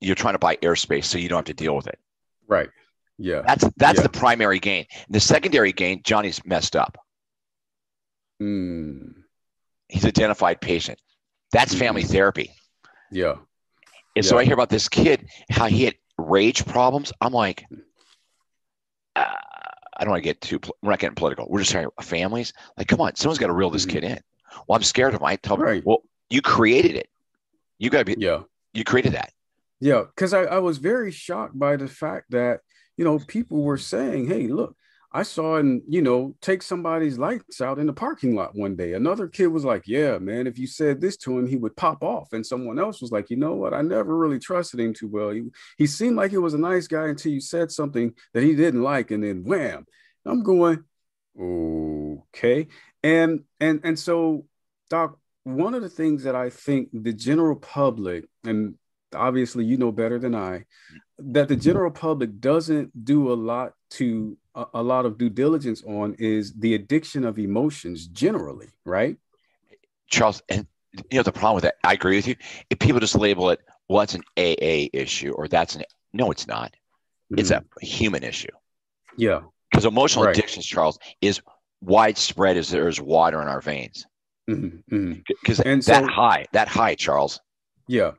you're 0.00 0.14
trying 0.14 0.34
to 0.34 0.38
buy 0.38 0.56
airspace 0.56 1.04
so 1.04 1.18
you 1.18 1.28
don't 1.28 1.38
have 1.38 1.44
to 1.44 1.54
deal 1.54 1.76
with 1.76 1.86
it. 1.86 1.98
Right. 2.46 2.70
Yeah. 3.18 3.42
That's 3.46 3.68
that's 3.76 3.98
yeah. 3.98 4.02
the 4.02 4.08
primary 4.08 4.58
gain. 4.58 4.86
The 5.10 5.20
secondary 5.20 5.72
gain, 5.72 6.02
Johnny's 6.02 6.44
messed 6.44 6.74
up. 6.74 6.98
Mm. 8.40 9.14
He's 9.88 10.06
identified 10.06 10.60
patient. 10.60 10.98
That's 11.52 11.74
family 11.74 12.02
mm. 12.02 12.10
therapy. 12.10 12.52
Yeah. 13.10 13.32
And 14.16 14.24
yeah. 14.24 14.30
so 14.30 14.38
I 14.38 14.44
hear 14.44 14.54
about 14.54 14.70
this 14.70 14.88
kid, 14.88 15.28
how 15.50 15.66
he 15.66 15.84
had 15.84 15.94
rage 16.16 16.64
problems. 16.64 17.12
I'm 17.20 17.32
like, 17.32 17.64
uh, 19.16 19.24
I 19.96 20.04
don't 20.04 20.10
want 20.10 20.22
to 20.22 20.28
get 20.28 20.40
too, 20.40 20.60
we're 20.82 20.90
not 20.90 20.98
getting 20.98 21.14
political. 21.14 21.46
We're 21.48 21.60
just 21.60 21.72
talking 21.72 21.90
families. 22.00 22.52
Like, 22.78 22.88
come 22.88 23.00
on, 23.00 23.14
someone's 23.16 23.38
got 23.38 23.48
to 23.48 23.52
reel 23.52 23.70
this 23.70 23.84
mm. 23.84 23.90
kid 23.90 24.04
in. 24.04 24.18
Well, 24.66 24.76
I'm 24.76 24.82
scared 24.82 25.14
of 25.14 25.20
him. 25.20 25.26
I 25.26 25.36
tell 25.36 25.58
right. 25.58 25.82
well, 25.84 26.02
you 26.30 26.40
created 26.40 26.96
it. 26.96 27.08
You 27.78 27.90
got 27.90 27.98
to 27.98 28.04
be, 28.04 28.16
yeah. 28.18 28.42
You 28.72 28.84
created 28.84 29.12
that. 29.12 29.32
Yeah, 29.80 30.04
because 30.14 30.34
I, 30.34 30.42
I 30.42 30.58
was 30.58 30.78
very 30.78 31.10
shocked 31.10 31.58
by 31.58 31.76
the 31.76 31.88
fact 31.88 32.30
that, 32.30 32.60
you 32.96 33.04
know, 33.04 33.18
people 33.18 33.62
were 33.62 33.78
saying, 33.78 34.26
hey, 34.26 34.46
look, 34.46 34.76
I 35.12 35.24
saw 35.24 35.56
him, 35.56 35.82
you 35.88 36.02
know, 36.02 36.36
take 36.40 36.62
somebody's 36.62 37.18
lights 37.18 37.60
out 37.60 37.80
in 37.80 37.86
the 37.86 37.92
parking 37.92 38.36
lot 38.36 38.54
one 38.54 38.76
day. 38.76 38.92
Another 38.92 39.26
kid 39.26 39.48
was 39.48 39.64
like, 39.64 39.82
Yeah, 39.86 40.18
man, 40.18 40.46
if 40.46 40.56
you 40.56 40.68
said 40.68 41.00
this 41.00 41.16
to 41.18 41.36
him, 41.36 41.48
he 41.48 41.56
would 41.56 41.76
pop 41.76 42.04
off. 42.04 42.32
And 42.32 42.46
someone 42.46 42.78
else 42.78 43.00
was 43.00 43.10
like, 43.10 43.28
You 43.28 43.36
know 43.36 43.54
what? 43.54 43.74
I 43.74 43.82
never 43.82 44.16
really 44.16 44.38
trusted 44.38 44.78
him 44.78 44.94
too 44.94 45.08
well. 45.08 45.30
He, 45.30 45.42
he 45.78 45.88
seemed 45.88 46.14
like 46.14 46.30
he 46.30 46.38
was 46.38 46.54
a 46.54 46.58
nice 46.58 46.86
guy 46.86 47.08
until 47.08 47.32
you 47.32 47.40
said 47.40 47.72
something 47.72 48.14
that 48.34 48.44
he 48.44 48.54
didn't 48.54 48.82
like, 48.82 49.10
and 49.10 49.24
then 49.24 49.42
wham. 49.42 49.84
I'm 50.24 50.44
going, 50.44 50.84
okay. 51.38 52.68
And 53.02 53.40
and 53.58 53.80
and 53.82 53.98
so, 53.98 54.46
Doc, 54.90 55.18
one 55.42 55.74
of 55.74 55.82
the 55.82 55.88
things 55.88 56.22
that 56.24 56.36
I 56.36 56.50
think 56.50 56.90
the 56.92 57.12
general 57.12 57.56
public, 57.56 58.26
and 58.44 58.74
obviously 59.14 59.64
you 59.64 59.76
know 59.76 59.92
better 59.92 60.18
than 60.18 60.34
I, 60.34 60.64
that 61.18 61.48
the 61.48 61.56
general 61.56 61.90
public 61.90 62.40
doesn't 62.40 63.04
do 63.04 63.32
a 63.32 63.34
lot 63.34 63.74
to 63.90 64.36
a, 64.54 64.64
a 64.74 64.82
lot 64.82 65.06
of 65.06 65.18
due 65.18 65.30
diligence 65.30 65.82
on 65.84 66.14
is 66.18 66.54
the 66.54 66.74
addiction 66.74 67.24
of 67.24 67.38
emotions 67.38 68.06
generally, 68.06 68.68
right? 68.84 69.16
Charles, 70.08 70.42
and 70.48 70.66
you 71.10 71.18
know 71.18 71.22
the 71.22 71.32
problem 71.32 71.56
with 71.56 71.64
that, 71.64 71.76
I 71.84 71.92
agree 71.92 72.16
with 72.16 72.26
you. 72.26 72.36
If 72.68 72.78
people 72.78 73.00
just 73.00 73.14
label 73.14 73.50
it, 73.50 73.60
well, 73.88 74.00
that's 74.00 74.14
an 74.14 74.22
AA 74.36 74.88
issue, 74.92 75.32
or 75.32 75.48
that's 75.48 75.76
an 75.76 75.84
no, 76.12 76.30
it's 76.30 76.46
not. 76.46 76.72
Mm-hmm. 77.32 77.38
It's 77.38 77.50
a 77.50 77.64
human 77.80 78.24
issue. 78.24 78.50
Yeah, 79.16 79.42
because 79.70 79.84
emotional 79.84 80.24
right. 80.24 80.36
addictions, 80.36 80.66
Charles, 80.66 80.98
is 81.20 81.40
widespread 81.80 82.56
as 82.56 82.70
there 82.70 82.88
is 82.88 83.00
water 83.00 83.40
in 83.40 83.48
our 83.48 83.60
veins. 83.60 84.06
Because 84.46 84.60
mm-hmm. 84.62 84.94
mm-hmm. 84.94 85.74
that 85.80 85.84
so, 85.84 86.06
high, 86.06 86.46
that 86.52 86.68
high, 86.68 86.94
Charles. 86.94 87.40
Yeah, 87.86 88.12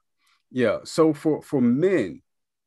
yeah. 0.52 0.80
So 0.84 1.14
for 1.14 1.42
for 1.42 1.62
men, 1.62 2.22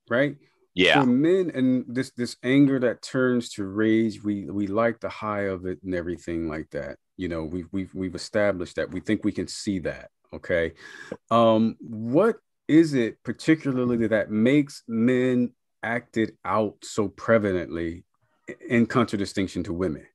right? 0.09 0.37
Yeah. 0.75 1.01
For 1.01 1.07
men 1.07 1.53
and 1.55 1.85
this 1.87 2.11
this 2.17 2.37
anger 2.43 2.81
that 2.81 3.03
turns 3.03 3.51
to 3.51 3.65
rage, 3.65 4.23
we 4.23 4.51
we 4.51 4.67
like 4.67 5.01
the 5.01 5.09
high 5.09 5.43
of 5.43 5.67
it 5.67 5.83
and 5.85 5.95
everything 5.95 6.49
like 6.49 6.71
that. 6.71 6.97
You 7.17 7.29
know, 7.29 7.45
we've 7.45 7.69
we've 7.71 7.95
we've 7.95 8.15
established 8.15 8.77
that. 8.77 8.91
We 8.91 9.01
think 9.01 9.25
we 9.25 9.33
can 9.33 9.47
see 9.47 9.79
that. 9.81 10.11
Okay. 10.33 10.73
Um, 11.31 11.77
what 11.81 12.37
is 12.67 12.95
it 12.95 13.23
particularly 13.23 14.09
that 14.09 14.31
makes 14.31 14.83
men 14.89 15.53
acted 15.83 16.33
out 16.45 16.77
so 16.83 17.09
prevalently 17.09 18.03
in 18.69 18.87
contradistinction 18.87 19.63
to 19.65 19.73
women? 19.73 20.07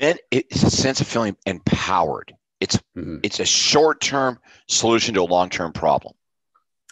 Men, 0.00 0.16
it's 0.30 0.62
a 0.62 0.70
sense 0.70 1.00
of 1.00 1.06
feeling 1.06 1.36
empowered. 1.46 2.34
It's 2.60 2.76
mm-hmm. 2.96 3.18
it's 3.22 3.40
a 3.40 3.44
short 3.44 4.00
term 4.00 4.38
solution 4.68 5.14
to 5.14 5.22
a 5.22 5.22
long 5.22 5.48
term 5.48 5.72
problem. 5.72 6.14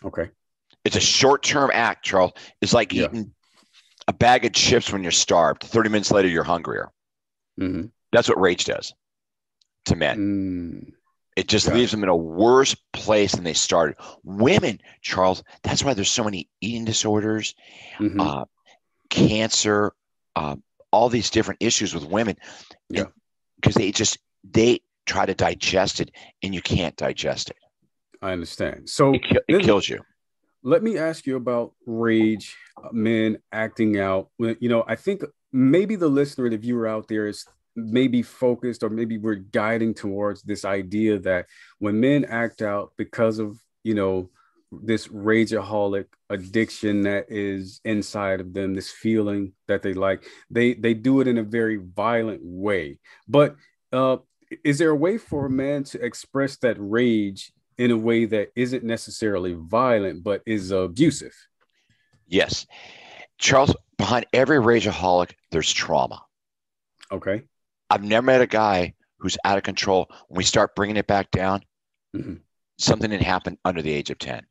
Okay. 0.05 0.31
It's 0.85 0.97
a 0.97 1.01
short 1.01 1.43
term 1.43 1.71
act, 1.73 2.05
Charles. 2.05 2.33
It's 2.61 2.73
like 2.73 2.93
yeah. 2.93 3.05
eating 3.05 3.33
a 4.07 4.13
bag 4.13 4.45
of 4.45 4.53
chips 4.53 4.93
when 4.93 5.03
you're 5.03 5.13
starved. 5.13 5.65
Thirty 5.65 5.89
minutes 5.89 6.11
later, 6.11 6.29
you're 6.29 6.45
hungrier. 6.45 6.91
Mm-hmm. 7.61 7.87
That's 8.13 8.29
what 8.29 8.41
rage 8.41 8.65
does 8.65 8.95
to 9.87 9.97
men. 9.97 10.19
Mm. 10.19 10.93
It 11.37 11.49
just 11.49 11.69
leaves 11.69 11.91
them 11.91 12.03
in 12.03 12.09
a 12.09 12.17
worse 12.17 12.75
place 12.95 13.33
than 13.33 13.45
they 13.45 13.53
started. 13.53 13.97
Women, 14.25 14.81
Charles, 15.03 15.45
that's 15.63 15.85
why 15.85 15.93
there's 15.93 16.11
so 16.11 16.25
many 16.25 16.49
eating 16.63 16.87
disorders, 16.87 17.55
mm-hmm. 17.99 18.19
uh, 18.19 18.45
cancer, 19.11 19.93
uh, 20.35 20.57
all 20.91 21.11
these 21.11 21.29
different 21.29 21.63
issues 21.63 21.93
with 21.93 22.07
women. 22.07 22.37
Yeah. 22.89 23.05
Because 23.57 23.75
they 23.75 23.93
just 23.93 24.19
they 24.51 24.81
try 25.07 25.25
to 25.25 25.35
digest 25.35 26.01
it 26.01 26.11
and 26.43 26.55
you 26.55 26.61
can't 26.61 26.97
digest 26.97 27.51
it. 27.51 27.57
I 28.21 28.33
understand. 28.33 28.89
So 28.89 29.15
it, 29.15 29.23
ki- 29.23 29.39
it 29.49 29.63
kills 29.63 29.89
you. 29.89 30.01
Let 30.63 30.83
me 30.83 30.99
ask 30.99 31.27
you 31.27 31.37
about 31.37 31.73
rage, 31.87 32.57
uh, 32.83 32.89
men 32.93 33.39
acting 33.53 34.01
out. 34.01 34.31
You 34.39 34.69
know, 34.69 34.85
I 34.87 34.97
think 34.97 35.23
maybe 35.53 35.97
the 35.97 36.09
listener, 36.09 36.51
the 36.51 36.57
viewer 36.57 36.89
out 36.89 37.09
there 37.09 37.29
is 37.29 37.47
maybe 37.77 38.23
focused 38.23 38.83
or 38.83 38.89
maybe 38.89 39.19
we're 39.19 39.35
guiding 39.35 39.95
towards 39.95 40.43
this 40.43 40.65
idea 40.65 41.19
that 41.21 41.47
when 41.79 42.01
men 42.01 42.25
act 42.25 42.63
out 42.63 42.93
because 42.97 43.39
of, 43.39 43.61
you 43.85 43.95
know, 43.95 44.31
this 44.73 45.07
rageaholic 45.09 46.07
addiction 46.31 47.03
that 47.03 47.27
is 47.29 47.81
inside 47.85 48.41
of 48.41 48.53
them, 48.53 48.75
this 48.75 48.91
feeling 48.91 49.53
that 49.69 49.83
they 49.83 49.95
like, 49.95 50.25
they 50.51 50.75
they 50.75 50.95
do 50.95 51.21
it 51.21 51.29
in 51.29 51.39
a 51.39 51.43
very 51.43 51.77
violent 51.77 52.41
way. 52.43 52.99
But 53.29 53.57
uh, 53.93 54.17
is 54.65 54.79
there 54.79 54.91
a 54.91 54.97
way 54.97 55.19
for 55.19 55.47
a 55.47 55.51
man 55.51 55.85
to 55.85 56.05
express 56.05 56.57
that 56.59 56.77
rage 56.79 57.53
in 57.79 57.91
a 57.91 57.97
way 57.97 58.25
that 58.25 58.51
isn't 58.57 58.85
necessarily 58.85 59.55
violent, 59.55 60.23
but 60.23 60.43
is 60.47 60.71
abusive. 60.71 61.35
Yes. 62.27 62.67
Charles, 63.39 63.75
behind 63.99 64.27
every 64.33 64.59
rageaholic, 64.59 65.33
there's 65.51 65.73
trauma. 65.73 66.23
Okay. 67.13 67.43
I've 67.91 68.03
never 68.03 68.25
met 68.25 68.41
a 68.41 68.47
guy 68.47 68.95
who's 69.19 69.37
out 69.45 69.59
of 69.59 69.65
control. 69.65 70.09
When 70.29 70.39
we 70.39 70.45
start 70.45 70.75
bringing 70.75 70.97
it 70.97 71.07
back 71.07 71.31
down, 71.31 71.63
mm-hmm. 72.15 72.35
something 72.79 73.11
that 73.11 73.23
happened 73.23 73.59
under 73.65 73.83
the 73.83 73.93
age 73.93 74.11
of 74.11 74.19
10 74.19 74.45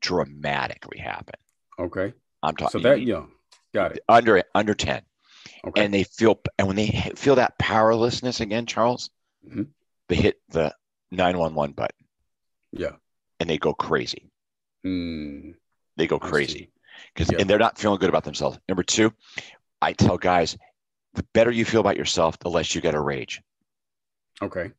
dramatically 0.00 0.98
happened. 0.98 1.36
Okay. 1.78 2.12
I'm 2.42 2.56
talking. 2.56 2.80
So 2.80 2.88
that 2.88 3.02
young. 3.02 3.30
Got 3.72 3.92
it. 3.92 4.04
Under 4.08 4.42
under 4.54 4.74
10. 4.74 5.02
Okay. 5.66 5.84
And 5.84 5.94
they 5.94 6.04
feel, 6.04 6.40
and 6.58 6.66
when 6.66 6.76
they 6.76 6.88
feel 7.14 7.36
that 7.36 7.58
powerlessness 7.58 8.40
again, 8.40 8.66
Charles, 8.66 9.10
mm-hmm. 9.46 9.62
they 10.08 10.16
hit 10.16 10.40
the 10.48 10.74
911 11.10 11.74
button. 11.74 12.06
Yeah. 12.72 12.92
And 13.40 13.48
they 13.48 13.58
go 13.58 13.74
crazy. 13.74 14.30
Mm. 14.84 15.54
They 15.96 16.06
go 16.06 16.18
crazy 16.18 16.70
because, 17.14 17.30
yeah. 17.30 17.38
and 17.40 17.48
they're 17.48 17.58
not 17.58 17.78
feeling 17.78 17.98
good 17.98 18.08
about 18.08 18.24
themselves. 18.24 18.58
Number 18.68 18.82
two, 18.82 19.12
I 19.80 19.92
tell 19.92 20.16
guys, 20.16 20.56
the 21.14 21.24
better 21.34 21.50
you 21.50 21.64
feel 21.64 21.80
about 21.80 21.96
yourself, 21.96 22.38
the 22.38 22.48
less 22.50 22.74
you 22.74 22.80
get 22.80 22.94
a 22.94 23.00
rage. 23.00 23.42
Okay. 24.40 24.70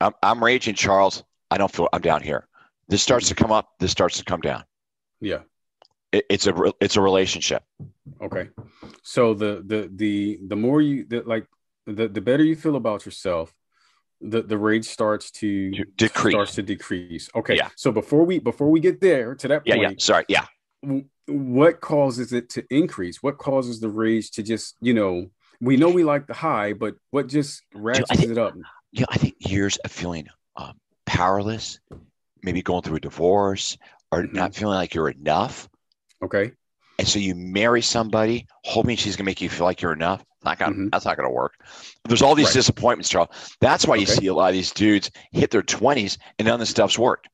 I'm, 0.00 0.12
I'm 0.22 0.42
raging, 0.42 0.74
Charles. 0.74 1.24
I 1.50 1.58
don't 1.58 1.72
feel 1.72 1.88
I'm 1.92 2.00
down 2.00 2.22
here. 2.22 2.46
This 2.88 3.02
starts 3.02 3.28
to 3.28 3.34
come 3.34 3.52
up. 3.52 3.70
This 3.78 3.90
starts 3.90 4.18
to 4.18 4.24
come 4.24 4.40
down. 4.40 4.64
Yeah. 5.20 5.40
It, 6.12 6.26
it's 6.28 6.46
a 6.46 6.72
it's 6.80 6.96
a 6.96 7.00
relationship. 7.00 7.62
Okay. 8.20 8.50
So 9.02 9.34
the 9.34 9.62
the 9.64 9.90
the 9.94 10.40
the 10.46 10.56
more 10.56 10.80
you 10.80 11.04
the, 11.04 11.22
like 11.22 11.46
the 11.86 12.08
the 12.08 12.20
better 12.20 12.44
you 12.44 12.56
feel 12.56 12.76
about 12.76 13.04
yourself, 13.06 13.54
the 14.22 14.42
the 14.42 14.56
rage 14.56 14.84
starts 14.84 15.30
to 15.32 15.70
decrease. 15.96 16.34
Starts 16.34 16.54
to 16.54 16.62
decrease. 16.62 17.28
Okay. 17.34 17.56
Yeah. 17.56 17.68
So 17.76 17.92
before 17.92 18.24
we 18.24 18.38
before 18.38 18.70
we 18.70 18.80
get 18.80 19.00
there 19.00 19.34
to 19.34 19.48
that 19.48 19.66
point, 19.66 19.80
yeah, 19.80 19.88
yeah. 19.90 19.94
Sorry. 19.98 20.24
Yeah. 20.28 20.46
What 21.26 21.80
causes 21.80 22.32
it 22.32 22.48
to 22.50 22.64
increase? 22.70 23.22
What 23.22 23.38
causes 23.38 23.80
the 23.80 23.88
rage 23.88 24.30
to 24.32 24.42
just 24.42 24.76
you 24.80 24.94
know? 24.94 25.30
We 25.60 25.76
know 25.76 25.90
we 25.90 26.02
like 26.02 26.26
the 26.26 26.34
high, 26.34 26.72
but 26.72 26.96
what 27.10 27.28
just 27.28 27.62
ratchets 27.72 28.10
you 28.10 28.16
know, 28.16 28.20
think, 28.20 28.32
it 28.32 28.38
up? 28.38 28.54
Yeah, 28.90 29.04
I 29.10 29.16
think 29.16 29.36
years 29.38 29.76
of 29.76 29.92
feeling 29.92 30.26
um, 30.56 30.72
powerless, 31.06 31.78
maybe 32.42 32.62
going 32.62 32.82
through 32.82 32.96
a 32.96 33.00
divorce, 33.00 33.78
or 34.10 34.22
mm-hmm. 34.22 34.34
not 34.34 34.56
feeling 34.56 34.74
like 34.74 34.92
you're 34.94 35.08
enough. 35.08 35.68
Okay. 36.24 36.52
And 36.98 37.06
so 37.06 37.20
you 37.20 37.36
marry 37.36 37.80
somebody 37.80 38.46
hoping 38.64 38.96
she's 38.96 39.14
gonna 39.14 39.26
make 39.26 39.40
you 39.40 39.48
feel 39.48 39.64
like 39.64 39.82
you're 39.82 39.92
enough. 39.92 40.24
Not 40.44 40.58
gonna, 40.58 40.72
mm-hmm. 40.72 40.88
That's 40.92 41.04
not 41.04 41.16
gonna 41.16 41.30
work. 41.30 41.54
There's 42.04 42.22
all 42.22 42.34
these 42.34 42.46
right. 42.46 42.54
disappointments, 42.54 43.08
Charles. 43.08 43.28
That's 43.60 43.86
why 43.86 43.96
you 43.96 44.06
see 44.06 44.26
a 44.26 44.34
lot 44.34 44.48
of 44.48 44.54
these 44.54 44.72
dudes 44.72 45.10
hit 45.30 45.50
their 45.50 45.62
20s 45.62 46.18
and 46.38 46.46
none 46.46 46.54
of 46.54 46.60
this 46.60 46.70
stuff's 46.70 46.98
worked. 46.98 47.28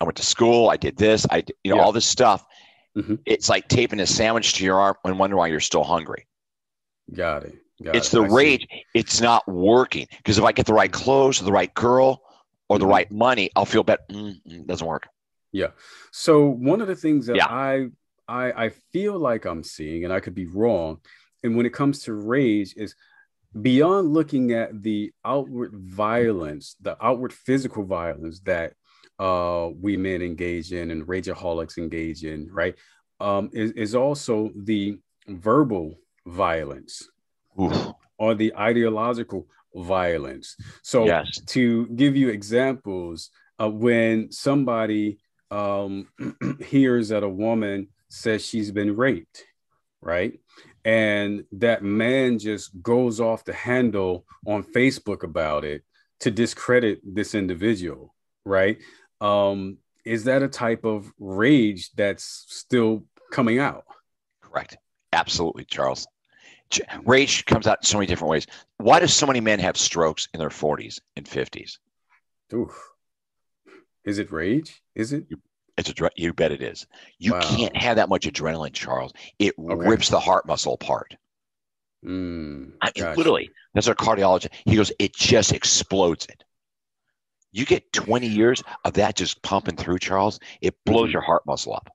I 0.00 0.04
went 0.04 0.16
to 0.16 0.24
school. 0.24 0.70
I 0.70 0.76
did 0.76 0.96
this. 0.96 1.26
I, 1.30 1.44
you 1.62 1.70
know, 1.70 1.76
yeah. 1.76 1.82
all 1.82 1.92
this 1.92 2.06
stuff. 2.06 2.44
Mm-hmm. 2.96 3.16
It's 3.26 3.48
like 3.48 3.68
taping 3.68 4.00
a 4.00 4.06
sandwich 4.06 4.54
to 4.54 4.64
your 4.64 4.80
arm 4.80 4.96
and 5.04 5.18
wondering 5.18 5.38
why 5.38 5.48
you're 5.48 5.60
still 5.60 5.84
hungry. 5.84 6.26
Got 7.12 7.44
it. 7.44 7.54
Got 7.82 7.96
it's 7.96 8.08
it. 8.08 8.18
the 8.18 8.22
I 8.22 8.28
rage. 8.28 8.66
See. 8.70 8.84
It's 8.94 9.20
not 9.20 9.46
working 9.48 10.06
because 10.18 10.38
if 10.38 10.44
I 10.44 10.52
get 10.52 10.66
the 10.66 10.74
right 10.74 10.90
clothes, 10.90 11.40
or 11.40 11.44
the 11.44 11.52
right 11.52 11.72
girl, 11.74 12.22
or 12.68 12.78
the 12.78 12.84
mm-hmm. 12.84 12.92
right 12.92 13.10
money, 13.10 13.50
I'll 13.56 13.64
feel 13.64 13.82
better. 13.82 14.02
Mm, 14.10 14.66
doesn't 14.66 14.86
work. 14.86 15.08
Yeah. 15.52 15.68
So 16.12 16.46
one 16.46 16.80
of 16.80 16.88
the 16.88 16.96
things 16.96 17.26
that 17.26 17.36
yeah. 17.36 17.46
I 17.46 17.88
I 18.28 18.64
I 18.64 18.68
feel 18.92 19.18
like 19.18 19.44
I'm 19.44 19.62
seeing, 19.62 20.04
and 20.04 20.12
I 20.12 20.20
could 20.20 20.34
be 20.34 20.46
wrong, 20.46 21.00
and 21.44 21.56
when 21.56 21.66
it 21.66 21.72
comes 21.72 22.00
to 22.04 22.14
rage, 22.14 22.74
is 22.76 22.96
beyond 23.60 24.12
looking 24.12 24.52
at 24.52 24.82
the 24.82 25.12
outward 25.24 25.72
violence, 25.74 26.74
the 26.80 26.96
outward 27.04 27.32
physical 27.32 27.84
violence 27.84 28.40
that 28.40 28.72
uh, 29.18 29.68
we 29.80 29.96
men 29.96 30.22
engage 30.22 30.72
in 30.72 30.90
and 30.90 31.06
rageaholics 31.06 31.78
engage 31.78 32.24
in, 32.24 32.48
right? 32.50 32.74
Um, 33.20 33.50
is, 33.52 33.70
is 33.72 33.94
also 33.94 34.50
the 34.56 34.98
verbal 35.28 35.94
violence 36.26 37.08
Oof. 37.60 37.92
or 38.18 38.34
the 38.34 38.52
ideological 38.56 39.46
violence. 39.74 40.56
So, 40.82 41.06
yes. 41.06 41.40
to 41.46 41.86
give 41.88 42.16
you 42.16 42.30
examples, 42.30 43.30
uh, 43.60 43.70
when 43.70 44.32
somebody 44.32 45.18
um, 45.50 46.08
hears 46.66 47.10
that 47.10 47.22
a 47.22 47.28
woman 47.28 47.88
says 48.08 48.44
she's 48.44 48.72
been 48.72 48.96
raped, 48.96 49.44
right? 50.00 50.40
And 50.84 51.44
that 51.52 51.82
man 51.82 52.38
just 52.38 52.82
goes 52.82 53.20
off 53.20 53.44
the 53.44 53.54
handle 53.54 54.26
on 54.46 54.62
Facebook 54.62 55.22
about 55.22 55.64
it 55.64 55.82
to 56.20 56.30
discredit 56.30 57.00
this 57.04 57.34
individual, 57.34 58.14
right? 58.44 58.78
Um, 59.20 59.78
is 60.04 60.24
that 60.24 60.42
a 60.42 60.48
type 60.48 60.84
of 60.84 61.10
rage 61.18 61.90
that's 61.94 62.44
still 62.48 63.04
coming 63.30 63.58
out? 63.58 63.84
Correct. 64.42 64.76
Absolutely, 65.12 65.64
Charles. 65.64 66.06
Rage 67.04 67.44
comes 67.44 67.66
out 67.66 67.78
in 67.82 67.86
so 67.86 67.98
many 67.98 68.06
different 68.06 68.30
ways. 68.30 68.46
Why 68.78 69.00
do 69.00 69.06
so 69.06 69.26
many 69.26 69.40
men 69.40 69.60
have 69.60 69.76
strokes 69.76 70.28
in 70.34 70.40
their 70.40 70.48
40s 70.48 71.00
and 71.16 71.24
50s? 71.24 71.78
Oof. 72.52 72.90
Is 74.04 74.18
it 74.18 74.30
rage? 74.30 74.82
Is 74.94 75.12
it? 75.12 75.26
It's 75.76 75.88
a 75.88 75.94
drug, 75.94 76.12
you 76.16 76.32
bet 76.32 76.52
it 76.52 76.62
is. 76.62 76.86
You 77.18 77.32
wow. 77.32 77.40
can't 77.40 77.76
have 77.76 77.96
that 77.96 78.08
much 78.08 78.26
adrenaline, 78.26 78.72
Charles. 78.72 79.12
It 79.38 79.54
okay. 79.58 79.88
rips 79.88 80.08
the 80.08 80.20
heart 80.20 80.46
muscle 80.46 80.74
apart. 80.74 81.16
Mm, 82.04 82.72
I 82.80 82.92
mean, 82.94 83.14
literally, 83.16 83.50
that's 83.72 83.88
our 83.88 83.94
cardiologist. 83.94 84.50
He 84.64 84.76
goes, 84.76 84.92
it 84.98 85.14
just 85.14 85.52
explodes 85.52 86.26
it. 86.26 86.44
You 87.50 87.64
get 87.64 87.92
20 87.92 88.26
years 88.26 88.62
of 88.84 88.94
that 88.94 89.16
just 89.16 89.42
pumping 89.42 89.76
through, 89.76 89.98
Charles. 90.00 90.38
It 90.60 90.74
blows 90.84 91.04
mm-hmm. 91.04 91.12
your 91.12 91.22
heart 91.22 91.42
muscle 91.46 91.74
up. 91.74 91.88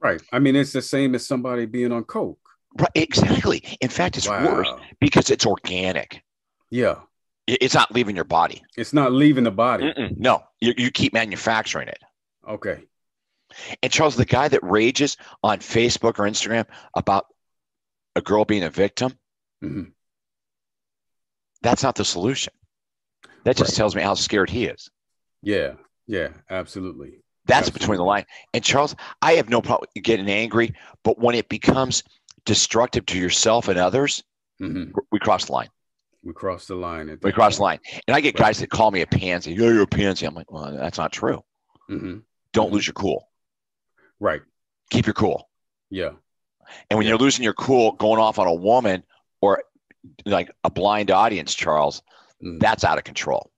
Right. 0.00 0.20
I 0.32 0.38
mean, 0.38 0.56
it's 0.56 0.72
the 0.72 0.82
same 0.82 1.14
as 1.14 1.26
somebody 1.26 1.66
being 1.66 1.92
on 1.92 2.04
coke. 2.04 2.38
Right. 2.78 2.90
Exactly. 2.94 3.62
In 3.80 3.88
fact, 3.88 4.16
it's 4.16 4.28
wow. 4.28 4.44
worse 4.44 4.68
because 5.00 5.30
it's 5.30 5.46
organic. 5.46 6.22
Yeah. 6.70 6.96
It's 7.46 7.74
not 7.74 7.92
leaving 7.92 8.16
your 8.16 8.24
body. 8.24 8.62
It's 8.76 8.92
not 8.92 9.12
leaving 9.12 9.44
the 9.44 9.50
body. 9.50 9.84
Mm-mm. 9.84 10.16
No, 10.16 10.42
you, 10.60 10.74
you 10.76 10.90
keep 10.90 11.12
manufacturing 11.12 11.88
it. 11.88 11.98
Okay. 12.48 12.80
And 13.82 13.92
Charles, 13.92 14.16
the 14.16 14.24
guy 14.24 14.48
that 14.48 14.62
rages 14.62 15.16
on 15.42 15.58
Facebook 15.58 16.18
or 16.18 16.28
Instagram 16.28 16.66
about 16.96 17.26
a 18.16 18.20
girl 18.20 18.44
being 18.44 18.64
a 18.64 18.70
victim, 18.70 19.12
mm-hmm. 19.62 19.90
that's 21.62 21.82
not 21.82 21.94
the 21.94 22.04
solution. 22.04 22.52
That 23.44 23.56
just 23.56 23.72
right. 23.72 23.76
tells 23.76 23.96
me 23.96 24.02
how 24.02 24.14
scared 24.14 24.50
he 24.50 24.66
is. 24.66 24.90
Yeah, 25.42 25.72
yeah, 26.06 26.28
absolutely. 26.50 27.22
That's 27.46 27.68
absolutely. 27.68 27.78
between 27.80 27.96
the 27.98 28.04
line. 28.04 28.24
And 28.54 28.62
Charles, 28.62 28.94
I 29.20 29.32
have 29.32 29.48
no 29.48 29.60
problem 29.60 29.88
getting 30.00 30.28
angry, 30.28 30.74
but 31.02 31.18
when 31.18 31.34
it 31.34 31.48
becomes 31.48 32.04
destructive 32.44 33.06
to 33.06 33.18
yourself 33.18 33.68
and 33.68 33.78
others, 33.78 34.22
mm-hmm. 34.60 34.92
we 35.10 35.18
cross 35.18 35.46
the 35.46 35.52
line. 35.52 35.68
We 36.24 36.32
cross 36.32 36.66
the 36.66 36.76
line. 36.76 37.18
We 37.22 37.32
cross 37.32 37.56
the 37.56 37.62
line. 37.62 37.80
And 38.06 38.14
I 38.14 38.20
get 38.20 38.38
right. 38.38 38.46
guys 38.46 38.60
that 38.60 38.70
call 38.70 38.92
me 38.92 39.00
a 39.00 39.06
pansy. 39.06 39.58
Oh, 39.60 39.68
you're 39.70 39.82
a 39.82 39.86
pansy. 39.88 40.24
I'm 40.24 40.34
like, 40.34 40.52
well, 40.52 40.72
that's 40.72 40.98
not 40.98 41.12
true. 41.12 41.42
Mm-hmm. 41.90 42.18
Don't 42.52 42.66
mm-hmm. 42.66 42.74
lose 42.74 42.86
your 42.86 42.94
cool. 42.94 43.28
Right. 44.22 44.42
Keep 44.90 45.06
your 45.06 45.14
cool. 45.14 45.48
Yeah. 45.90 46.10
And 46.88 46.96
when 46.96 47.04
yeah. 47.04 47.10
you're 47.10 47.18
losing 47.18 47.42
your 47.42 47.54
cool 47.54 47.92
going 47.92 48.20
off 48.20 48.38
on 48.38 48.46
a 48.46 48.54
woman 48.54 49.02
or 49.40 49.64
like 50.24 50.48
a 50.62 50.70
blind 50.70 51.10
audience, 51.10 51.52
Charles, 51.54 52.02
mm. 52.42 52.60
that's 52.60 52.84
out 52.84 52.98
of 52.98 53.04
control. 53.04 53.50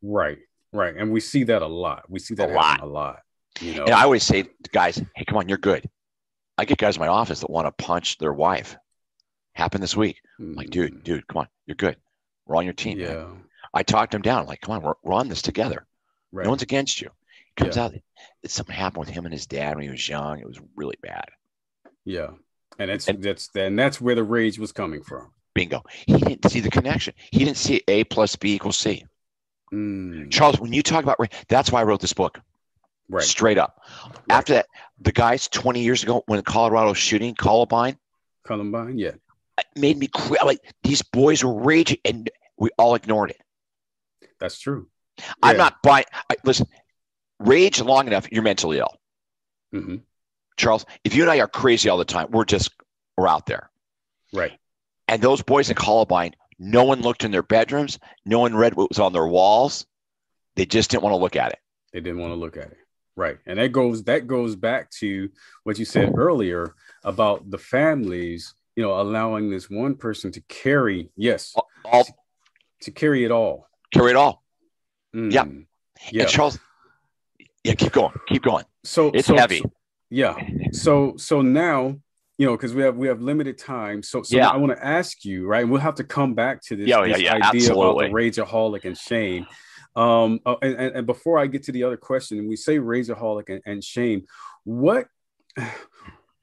Right. 0.00 0.38
Right. 0.72 0.96
And 0.96 1.12
we 1.12 1.20
see 1.20 1.44
that 1.44 1.60
a 1.60 1.66
lot. 1.66 2.04
We 2.08 2.20
see 2.20 2.34
that 2.36 2.48
a 2.48 2.54
lot. 2.54 2.80
a 2.80 2.86
lot. 2.86 3.18
You 3.60 3.74
know? 3.74 3.84
And 3.84 3.92
I 3.92 4.02
always 4.02 4.22
say, 4.22 4.46
guys, 4.72 4.96
hey, 5.14 5.26
come 5.26 5.36
on, 5.36 5.46
you're 5.46 5.58
good. 5.58 5.86
I 6.56 6.64
get 6.64 6.78
guys 6.78 6.96
in 6.96 7.00
my 7.00 7.08
office 7.08 7.40
that 7.40 7.50
want 7.50 7.66
to 7.66 7.84
punch 7.84 8.16
their 8.16 8.32
wife. 8.32 8.78
Happened 9.52 9.82
this 9.82 9.96
week. 9.96 10.22
Mm. 10.40 10.56
like, 10.56 10.70
dude, 10.70 10.94
mm. 10.94 11.04
dude, 11.04 11.26
come 11.28 11.40
on, 11.40 11.48
you're 11.66 11.74
good. 11.74 11.96
We're 12.46 12.56
on 12.56 12.64
your 12.64 12.72
team. 12.72 12.98
Yeah. 12.98 13.08
Man. 13.08 13.44
I 13.74 13.82
talked 13.82 14.12
them 14.12 14.22
down. 14.22 14.40
I'm 14.40 14.46
like, 14.46 14.62
come 14.62 14.74
on, 14.74 14.82
we're, 14.82 14.94
we're 15.02 15.12
on 15.12 15.28
this 15.28 15.42
together. 15.42 15.86
Right. 16.32 16.44
No 16.44 16.50
one's 16.50 16.62
against 16.62 17.02
you 17.02 17.10
comes 17.58 17.76
yeah. 17.76 17.84
out 17.84 17.92
that 18.42 18.50
something 18.50 18.74
happened 18.74 19.00
with 19.00 19.08
him 19.08 19.26
and 19.26 19.32
his 19.32 19.46
dad 19.46 19.76
when 19.76 19.84
he 19.84 19.90
was 19.90 20.08
young. 20.08 20.40
It 20.40 20.46
was 20.46 20.60
really 20.76 20.96
bad. 21.02 21.26
Yeah, 22.04 22.30
and 22.78 22.90
that's 22.90 23.08
and, 23.08 23.22
that's 23.22 23.50
and 23.54 23.78
that's 23.78 24.00
where 24.00 24.14
the 24.14 24.24
rage 24.24 24.58
was 24.58 24.72
coming 24.72 25.02
from. 25.02 25.32
Bingo. 25.54 25.82
He 26.06 26.16
didn't 26.16 26.48
see 26.50 26.60
the 26.60 26.70
connection. 26.70 27.14
He 27.32 27.40
didn't 27.40 27.56
see 27.56 27.82
A 27.88 28.04
plus 28.04 28.36
B 28.36 28.54
equals 28.54 28.76
C. 28.76 29.04
Mm. 29.72 30.30
Charles, 30.30 30.60
when 30.60 30.72
you 30.72 30.82
talk 30.82 31.02
about 31.02 31.18
that's 31.48 31.72
why 31.72 31.80
I 31.80 31.84
wrote 31.84 32.00
this 32.00 32.12
book. 32.12 32.40
Right. 33.10 33.24
Straight 33.24 33.58
up. 33.58 33.80
Right. 34.04 34.14
After 34.30 34.52
that, 34.54 34.66
the 35.00 35.12
guys 35.12 35.48
20 35.48 35.82
years 35.82 36.02
ago 36.02 36.22
when 36.26 36.36
the 36.36 36.42
Colorado 36.42 36.92
shooting, 36.92 37.34
Columbine. 37.34 37.98
Columbine, 38.46 38.98
yeah. 38.98 39.12
made 39.76 39.96
me 39.96 40.08
cry. 40.08 40.38
Like 40.44 40.60
these 40.82 41.02
boys 41.02 41.42
were 41.42 41.54
raging 41.54 41.98
and 42.04 42.30
we 42.58 42.70
all 42.78 42.94
ignored 42.94 43.30
it. 43.30 43.40
That's 44.38 44.58
true. 44.58 44.88
I'm 45.42 45.56
not 45.56 45.82
buying. 45.82 46.04
I, 46.30 46.36
listen, 46.44 46.66
rage 47.38 47.80
long 47.80 48.06
enough, 48.06 48.30
you're 48.30 48.42
mentally 48.42 48.78
ill. 48.78 48.96
Mm-hmm. 49.74 49.96
Charles, 50.56 50.84
if 51.04 51.14
you 51.14 51.22
and 51.22 51.30
I 51.30 51.40
are 51.40 51.48
crazy 51.48 51.88
all 51.88 51.98
the 51.98 52.04
time, 52.04 52.28
we're 52.30 52.44
just 52.44 52.70
we're 53.16 53.28
out 53.28 53.46
there. 53.46 53.70
Right. 54.32 54.58
And 55.06 55.22
those 55.22 55.42
boys 55.42 55.70
in 55.70 55.76
Columbine, 55.76 56.34
no 56.58 56.84
one 56.84 57.00
looked 57.00 57.24
in 57.24 57.30
their 57.30 57.42
bedrooms, 57.42 57.98
no 58.24 58.40
one 58.40 58.54
read 58.54 58.74
what 58.74 58.90
was 58.90 58.98
on 58.98 59.12
their 59.12 59.26
walls. 59.26 59.86
They 60.56 60.66
just 60.66 60.90
didn't 60.90 61.04
want 61.04 61.12
to 61.12 61.18
look 61.18 61.36
at 61.36 61.52
it. 61.52 61.58
They 61.92 62.00
didn't 62.00 62.18
want 62.20 62.32
to 62.32 62.36
look 62.36 62.56
at 62.56 62.64
it. 62.64 62.76
Right. 63.16 63.38
And 63.46 63.58
that 63.58 63.72
goes 63.72 64.04
that 64.04 64.26
goes 64.26 64.54
back 64.54 64.90
to 64.98 65.28
what 65.64 65.78
you 65.78 65.84
said 65.84 66.12
earlier 66.16 66.74
about 67.04 67.50
the 67.50 67.58
families, 67.58 68.54
you 68.76 68.82
know, 68.82 69.00
allowing 69.00 69.50
this 69.50 69.70
one 69.70 69.94
person 69.94 70.30
to 70.32 70.40
carry, 70.42 71.10
yes, 71.16 71.54
all, 71.84 72.04
to, 72.04 72.12
to 72.82 72.90
carry 72.90 73.24
it 73.24 73.30
all. 73.30 73.68
Carry 73.92 74.10
it 74.10 74.16
all. 74.16 74.44
Mm. 75.14 75.32
Yeah. 75.32 75.46
Yeah. 76.12 76.22
And 76.22 76.30
Charles, 76.30 76.58
yeah, 77.68 77.74
keep 77.74 77.92
going. 77.92 78.12
Keep 78.26 78.42
going. 78.42 78.64
So 78.84 79.10
it's 79.14 79.26
so, 79.26 79.36
heavy. 79.36 79.58
So, 79.58 79.72
yeah. 80.10 80.36
So 80.72 81.16
so 81.16 81.42
now 81.42 81.96
you 82.38 82.46
know, 82.46 82.56
because 82.56 82.72
we 82.72 82.82
have 82.82 82.96
we 82.96 83.08
have 83.08 83.20
limited 83.20 83.58
time. 83.58 84.02
So, 84.02 84.22
so 84.22 84.36
yeah. 84.36 84.48
I 84.48 84.56
want 84.56 84.76
to 84.76 84.84
ask 84.84 85.24
you, 85.24 85.46
right? 85.46 85.68
We'll 85.68 85.80
have 85.80 85.96
to 85.96 86.04
come 86.04 86.34
back 86.34 86.62
to 86.66 86.76
this, 86.76 86.86
yeah, 86.86 87.04
this 87.04 87.20
yeah, 87.20 87.34
idea 87.34 87.44
absolutely. 87.44 88.06
about 88.06 88.14
the 88.16 88.42
rageaholic 88.42 88.84
and 88.84 88.96
shame. 88.96 89.46
Um, 89.96 90.38
uh, 90.46 90.54
and, 90.62 90.74
and, 90.76 90.96
and, 90.96 91.06
before 91.06 91.40
I 91.40 91.48
get 91.48 91.64
to 91.64 91.72
the 91.72 91.82
other 91.82 91.96
question, 91.96 92.46
we 92.46 92.54
say 92.54 92.78
rageaholic 92.78 93.48
and, 93.48 93.60
and 93.66 93.82
shame. 93.82 94.26
What 94.62 95.08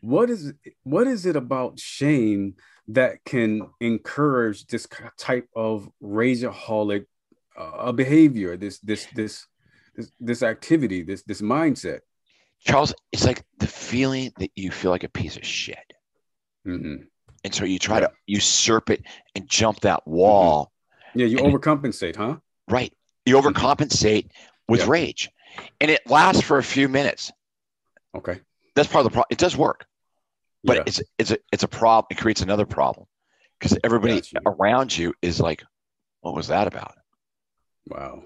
what 0.02 0.30
is 0.30 0.54
what 0.84 1.08
is 1.08 1.26
it 1.26 1.38
about 1.38 1.80
shame 1.80 2.56
that 2.90 3.24
can 3.24 3.70
encourage 3.80 4.68
this 4.68 4.88
type 5.18 5.48
of 5.56 5.90
rageaholic 6.04 7.06
uh, 7.58 7.94
behavior, 7.94 8.58
this 8.58 8.80
this 8.80 9.08
this 9.16 9.46
this 9.96 10.12
this 10.20 10.44
activity, 10.44 11.04
this 11.04 11.24
this 11.24 11.42
mindset? 11.42 12.00
Charles, 12.60 12.94
it's 13.12 13.26
like 13.26 13.44
the 13.60 13.68
feeling 13.68 14.32
that 14.40 14.52
you 14.56 14.72
feel 14.72 14.92
like 14.92 15.04
a 15.04 15.10
piece 15.10 15.38
of 15.38 15.46
shit. 15.46 15.94
Mm-hmm. 16.66 17.04
And 17.44 17.54
so 17.54 17.64
you 17.64 17.78
try 17.78 18.00
yeah. 18.00 18.08
to 18.08 18.14
usurp 18.26 18.90
it 18.90 19.04
and 19.36 19.48
jump 19.48 19.82
that 19.82 20.08
wall. 20.08 20.72
Mm-hmm. 21.10 21.20
Yeah, 21.20 21.26
you 21.28 21.38
overcompensate, 21.38 22.16
huh? 22.16 22.38
Right. 22.68 22.92
You 23.26 23.38
mm-hmm. 23.38 23.48
overcompensate 23.48 24.30
with 24.68 24.82
yep. 24.82 24.90
rage. 24.90 25.30
And 25.80 25.92
it 25.92 26.02
lasts 26.10 26.42
for 26.42 26.58
a 26.58 26.64
few 26.64 26.90
minutes. 26.90 27.32
Okay. 28.16 28.40
That's 28.76 28.90
part 28.90 29.06
of 29.06 29.12
the 29.12 29.14
problem. 29.14 29.28
It 29.30 29.38
does 29.38 29.56
work. 29.56 29.86
But 30.64 30.78
yeah. 30.78 30.84
it's 30.88 31.02
it's 31.20 31.32
a 31.32 31.38
it's 31.52 31.64
a 31.64 31.68
problem. 31.68 32.08
It 32.10 32.18
creates 32.18 32.42
another 32.42 32.66
problem. 32.66 33.06
Because 33.60 33.78
everybody 33.84 34.22
around 34.46 34.98
you 34.98 35.14
is 35.22 35.40
like, 35.40 35.64
what 36.22 36.36
was 36.36 36.48
that 36.48 36.68
about? 36.68 36.96
Wow. 37.88 38.24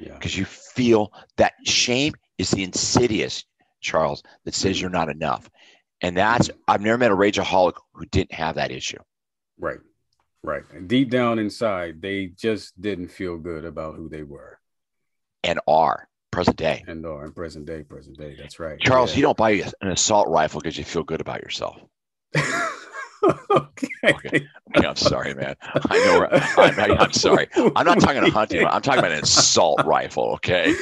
Yeah. 0.00 0.14
Because 0.14 0.36
you 0.36 0.44
feel 0.44 1.12
that 1.36 1.52
shame 1.64 2.14
is 2.38 2.50
the 2.50 2.62
insidious, 2.62 3.44
Charles, 3.80 4.22
that 4.44 4.54
says 4.54 4.76
mm-hmm. 4.76 4.82
you're 4.82 4.90
not 4.90 5.10
enough. 5.10 5.48
And 6.00 6.16
that's, 6.16 6.50
I've 6.66 6.80
never 6.80 6.96
met 6.96 7.10
a 7.10 7.16
rageaholic 7.16 7.74
who 7.92 8.06
didn't 8.06 8.32
have 8.32 8.54
that 8.54 8.70
issue. 8.70 8.98
Right. 9.58 9.80
Right. 10.42 10.62
And 10.72 10.88
deep 10.88 11.10
down 11.10 11.38
inside, 11.38 12.00
they 12.00 12.28
just 12.28 12.80
didn't 12.80 13.08
feel 13.08 13.36
good 13.36 13.66
about 13.66 13.96
who 13.96 14.08
they 14.08 14.22
were. 14.22 14.58
And 15.44 15.60
are 15.68 16.08
present 16.30 16.56
day. 16.56 16.82
And 16.86 17.04
are 17.04 17.26
in 17.26 17.32
present 17.32 17.66
day, 17.66 17.82
present 17.82 18.16
day. 18.16 18.36
That's 18.38 18.58
right. 18.58 18.80
Charles, 18.80 19.10
yeah. 19.10 19.16
you 19.16 19.22
don't 19.22 19.36
buy 19.36 19.62
an 19.82 19.88
assault 19.88 20.28
rifle 20.28 20.60
because 20.60 20.78
you 20.78 20.84
feel 20.84 21.02
good 21.02 21.20
about 21.20 21.42
yourself. 21.42 21.76
Okay. 23.50 23.88
okay. 24.04 24.46
I'm 24.74 24.96
sorry, 24.96 25.34
man. 25.34 25.56
I 25.62 25.98
know. 25.98 26.28
I'm, 26.62 27.00
I'm, 27.00 27.12
sorry. 27.12 27.48
I'm 27.54 27.84
not 27.84 28.00
talking 28.00 28.22
a 28.22 28.30
hunting. 28.30 28.64
I'm 28.66 28.82
talking 28.82 29.00
about 29.00 29.12
an 29.12 29.22
assault 29.22 29.84
rifle. 29.84 30.32
Okay. 30.34 30.74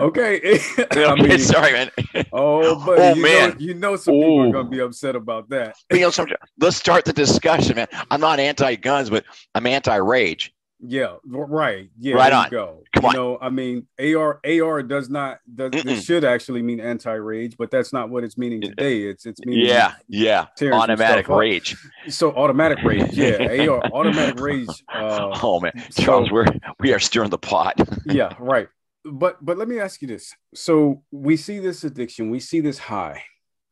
okay. 0.00 0.60
I 0.90 1.14
mean, 1.14 1.38
sorry, 1.38 1.72
man. 1.72 1.90
Oh, 2.32 2.84
but 2.84 2.98
oh, 2.98 3.14
you 3.14 3.22
man. 3.22 3.50
Know, 3.50 3.56
you 3.58 3.74
know, 3.74 3.96
some 3.96 4.14
people 4.14 4.40
are 4.40 4.52
gonna 4.52 4.68
be 4.68 4.80
upset 4.80 5.16
about 5.16 5.48
that. 5.50 5.76
You 5.92 6.00
know, 6.00 6.26
let's 6.58 6.76
start 6.76 7.04
the 7.04 7.12
discussion, 7.12 7.76
man. 7.76 7.88
I'm 8.10 8.20
not 8.20 8.40
anti-guns, 8.40 9.10
but 9.10 9.24
I'm 9.54 9.66
anti-rage. 9.66 10.51
Yeah, 10.84 11.16
right. 11.24 11.90
Yeah, 11.98 12.16
right 12.16 12.32
on. 12.32 12.50
Go. 12.50 12.82
Come 12.94 13.04
you 13.04 13.12
know, 13.12 13.38
I 13.40 13.50
mean, 13.50 13.86
AR 14.00 14.40
AR 14.44 14.82
does 14.82 15.08
not 15.08 15.38
does 15.54 15.70
this 15.70 16.04
should 16.04 16.24
actually 16.24 16.60
mean 16.62 16.80
anti-rage, 16.80 17.56
but 17.56 17.70
that's 17.70 17.92
not 17.92 18.10
what 18.10 18.24
it's 18.24 18.36
meaning 18.36 18.60
today. 18.60 19.02
It's 19.02 19.24
it's 19.24 19.40
meaning 19.44 19.64
yeah, 19.64 19.94
yeah, 20.08 20.46
automatic 20.60 21.28
rage. 21.28 21.76
So 22.08 22.32
automatic 22.32 22.82
rage, 22.82 23.10
yeah, 23.12 23.68
AR 23.68 23.84
automatic 23.92 24.40
rage. 24.40 24.68
Uh, 24.92 25.38
oh 25.42 25.60
man, 25.60 25.72
Charles, 25.96 26.32
we're 26.32 26.46
we 26.80 26.92
are 26.92 26.98
stirring 26.98 27.30
the 27.30 27.38
pot. 27.38 27.80
yeah, 28.06 28.34
right. 28.40 28.68
But 29.04 29.44
but 29.44 29.58
let 29.58 29.68
me 29.68 29.78
ask 29.78 30.02
you 30.02 30.08
this. 30.08 30.34
So 30.54 31.04
we 31.12 31.36
see 31.36 31.60
this 31.60 31.84
addiction, 31.84 32.30
we 32.30 32.40
see 32.40 32.60
this 32.60 32.78
high, 32.78 33.22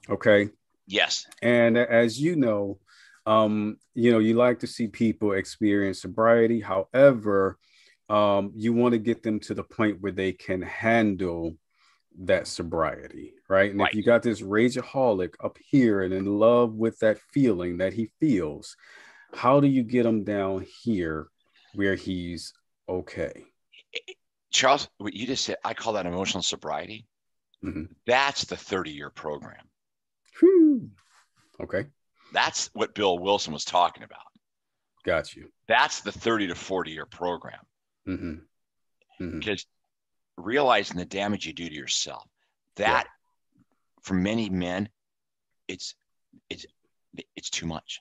okay? 0.08 0.50
Yes. 0.86 1.26
And 1.40 1.78
as 1.78 2.20
you 2.20 2.36
know, 2.36 2.78
um, 3.30 3.76
you 3.94 4.10
know, 4.10 4.18
you 4.18 4.34
like 4.34 4.58
to 4.58 4.66
see 4.66 4.88
people 4.88 5.32
experience 5.32 6.02
sobriety. 6.02 6.60
However, 6.60 7.58
um, 8.08 8.50
you 8.56 8.72
want 8.72 8.92
to 8.92 8.98
get 8.98 9.22
them 9.22 9.38
to 9.40 9.54
the 9.54 9.62
point 9.62 10.00
where 10.00 10.10
they 10.10 10.32
can 10.32 10.62
handle 10.62 11.54
that 12.22 12.48
sobriety, 12.48 13.34
right? 13.48 13.70
And 13.70 13.78
right. 13.78 13.90
if 13.90 13.94
you 13.94 14.02
got 14.02 14.24
this 14.24 14.42
rageaholic 14.42 15.34
up 15.44 15.58
here 15.64 16.02
and 16.02 16.12
in 16.12 16.26
love 16.26 16.74
with 16.74 16.98
that 16.98 17.20
feeling 17.32 17.78
that 17.78 17.92
he 17.92 18.10
feels, 18.18 18.76
how 19.32 19.60
do 19.60 19.68
you 19.68 19.84
get 19.84 20.04
him 20.04 20.24
down 20.24 20.66
here 20.82 21.28
where 21.74 21.94
he's 21.94 22.52
okay? 22.88 23.44
Charles, 24.50 24.88
what 24.98 25.14
you 25.14 25.28
just 25.28 25.44
said, 25.44 25.58
I 25.64 25.74
call 25.74 25.92
that 25.92 26.06
emotional 26.06 26.42
sobriety. 26.42 27.06
Mm-hmm. 27.64 27.92
That's 28.08 28.44
the 28.46 28.56
30 28.56 28.90
year 28.90 29.10
program. 29.10 29.68
Whew. 30.40 30.90
Okay. 31.62 31.86
That's 32.32 32.70
what 32.72 32.94
Bill 32.94 33.18
Wilson 33.18 33.52
was 33.52 33.64
talking 33.64 34.02
about. 34.02 34.18
Got 35.04 35.34
you. 35.34 35.50
That's 35.68 36.00
the 36.00 36.12
30 36.12 36.48
to 36.48 36.54
40 36.54 36.90
year 36.90 37.06
program. 37.06 37.60
Mm-hmm. 38.08 39.24
Mm-hmm. 39.24 39.38
Because 39.38 39.66
realizing 40.36 40.96
the 40.96 41.04
damage 41.04 41.46
you 41.46 41.52
do 41.52 41.68
to 41.68 41.74
yourself, 41.74 42.26
that 42.76 43.06
yeah. 43.06 43.62
for 44.02 44.14
many 44.14 44.48
men, 44.48 44.88
it's 45.68 45.94
it's 46.48 46.66
it's 47.36 47.50
too 47.50 47.66
much. 47.66 48.00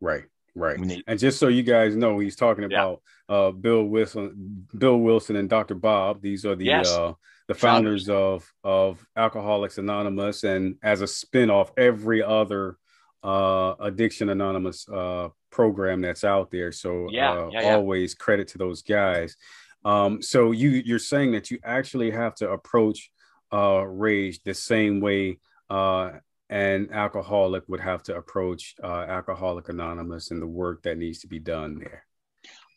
Right. 0.00 0.24
Right. 0.56 0.80
They, 0.80 1.02
and 1.08 1.18
just 1.18 1.40
so 1.40 1.48
you 1.48 1.64
guys 1.64 1.96
know, 1.96 2.18
he's 2.20 2.36
talking 2.36 2.64
about 2.64 3.02
yeah. 3.28 3.36
uh, 3.36 3.50
Bill 3.50 3.82
Wilson, 3.82 4.66
Bill 4.76 4.96
Wilson, 4.96 5.34
and 5.34 5.48
Dr. 5.50 5.74
Bob. 5.74 6.22
These 6.22 6.46
are 6.46 6.54
the 6.54 6.66
yes. 6.66 6.90
uh, 6.92 7.14
the 7.48 7.54
founders, 7.54 8.06
founders 8.06 8.08
of 8.08 8.52
of 8.62 9.06
Alcoholics 9.16 9.78
Anonymous, 9.78 10.44
and 10.44 10.76
as 10.82 11.02
a 11.02 11.06
spinoff, 11.06 11.70
every 11.76 12.22
other 12.22 12.76
uh, 13.24 13.74
Addiction 13.80 14.28
Anonymous 14.28 14.88
uh, 14.88 15.28
program 15.50 16.02
that's 16.02 16.24
out 16.24 16.50
there. 16.50 16.70
So 16.70 17.08
yeah, 17.10 17.32
uh, 17.32 17.48
yeah, 17.52 17.62
yeah. 17.62 17.74
always 17.74 18.14
credit 18.14 18.48
to 18.48 18.58
those 18.58 18.82
guys. 18.82 19.36
Um, 19.84 20.22
so 20.22 20.52
you 20.52 20.70
you're 20.84 20.98
saying 20.98 21.32
that 21.32 21.50
you 21.50 21.58
actually 21.64 22.10
have 22.10 22.34
to 22.36 22.50
approach 22.50 23.10
uh, 23.52 23.84
rage 23.86 24.40
the 24.44 24.54
same 24.54 25.00
way 25.00 25.38
uh, 25.70 26.12
an 26.50 26.88
alcoholic 26.92 27.64
would 27.68 27.80
have 27.80 28.02
to 28.04 28.16
approach 28.16 28.74
uh, 28.82 29.06
Alcoholic 29.08 29.68
Anonymous 29.68 30.30
and 30.30 30.40
the 30.40 30.46
work 30.46 30.82
that 30.82 30.98
needs 30.98 31.20
to 31.20 31.26
be 31.26 31.38
done 31.38 31.78
there. 31.78 32.06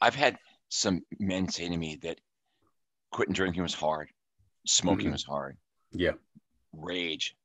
I've 0.01 0.15
had 0.15 0.37
some 0.69 1.01
men 1.19 1.49
say 1.49 1.67
to 1.67 1.77
me 1.77 1.97
that 2.03 2.19
quitting 3.11 3.33
drinking 3.33 3.63
was 3.63 3.73
hard, 3.73 4.09
smoking 4.65 5.07
mm-hmm. 5.07 5.13
was 5.13 5.23
hard. 5.23 5.57
Yeah. 5.91 6.13
Rage 6.73 7.35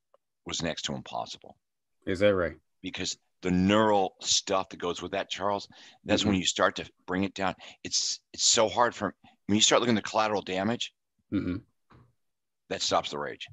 was 0.46 0.62
next 0.62 0.82
to 0.82 0.94
impossible. 0.94 1.56
Is 2.06 2.20
that 2.20 2.34
right? 2.34 2.56
Because 2.82 3.16
the 3.42 3.50
neural 3.50 4.14
stuff 4.20 4.68
that 4.70 4.78
goes 4.78 5.02
with 5.02 5.12
that, 5.12 5.28
Charles, 5.28 5.68
that's 6.04 6.22
mm-hmm. 6.22 6.30
when 6.30 6.38
you 6.38 6.46
start 6.46 6.76
to 6.76 6.88
bring 7.06 7.24
it 7.24 7.34
down. 7.34 7.54
It's 7.84 8.20
it's 8.32 8.44
so 8.44 8.68
hard 8.68 8.94
for 8.94 9.14
when 9.46 9.56
you 9.56 9.62
start 9.62 9.80
looking 9.80 9.96
at 9.96 10.04
the 10.04 10.08
collateral 10.08 10.42
damage. 10.42 10.92
Mm-hmm. 11.32 11.56
That 12.70 12.82
stops 12.82 13.10
the 13.10 13.18
rage. 13.18 13.48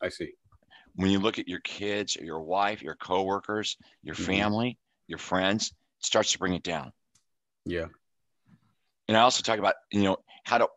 I 0.00 0.08
see. 0.08 0.32
When 0.94 1.10
you 1.10 1.20
look 1.20 1.38
at 1.38 1.48
your 1.48 1.60
kids, 1.60 2.16
your 2.16 2.40
wife, 2.40 2.82
your 2.82 2.96
coworkers, 2.96 3.76
your 4.02 4.14
mm-hmm. 4.14 4.24
family, 4.24 4.78
your 5.06 5.18
friends, 5.18 5.68
it 6.00 6.06
starts 6.06 6.32
to 6.32 6.38
bring 6.38 6.54
it 6.54 6.62
down. 6.62 6.92
Yeah. 7.64 7.86
And 9.08 9.16
I 9.16 9.20
also 9.20 9.42
talk 9.42 9.58
about 9.58 9.74
you 9.90 10.02
know 10.02 10.16
how 10.44 10.58
to 10.58 10.68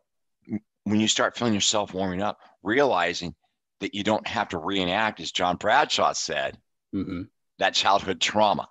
when 0.84 1.00
you 1.00 1.08
start 1.08 1.36
feeling 1.36 1.54
yourself 1.54 1.94
warming 1.94 2.22
up, 2.22 2.38
realizing 2.62 3.34
that 3.80 3.94
you 3.94 4.04
don't 4.04 4.26
have 4.26 4.48
to 4.50 4.58
reenact, 4.58 5.20
as 5.20 5.32
John 5.32 5.56
Bradshaw 5.56 6.12
said, 6.12 6.56
mm-hmm. 6.94 7.22
that 7.58 7.74
childhood 7.74 8.20
trauma. 8.20 8.68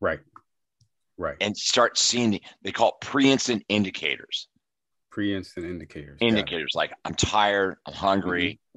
Right. 0.00 0.20
Right. 1.18 1.36
And 1.40 1.56
start 1.56 1.96
seeing, 1.96 2.40
they 2.62 2.72
call 2.72 2.88
it 2.88 3.06
pre-incident 3.06 3.64
indicators. 3.68 4.48
Pre-incident 5.10 5.72
indicators. 5.72 6.18
Indicators 6.20 6.72
like 6.74 6.92
I'm 7.04 7.14
tired, 7.14 7.76
I'm 7.86 7.94
hungry, 7.94 8.60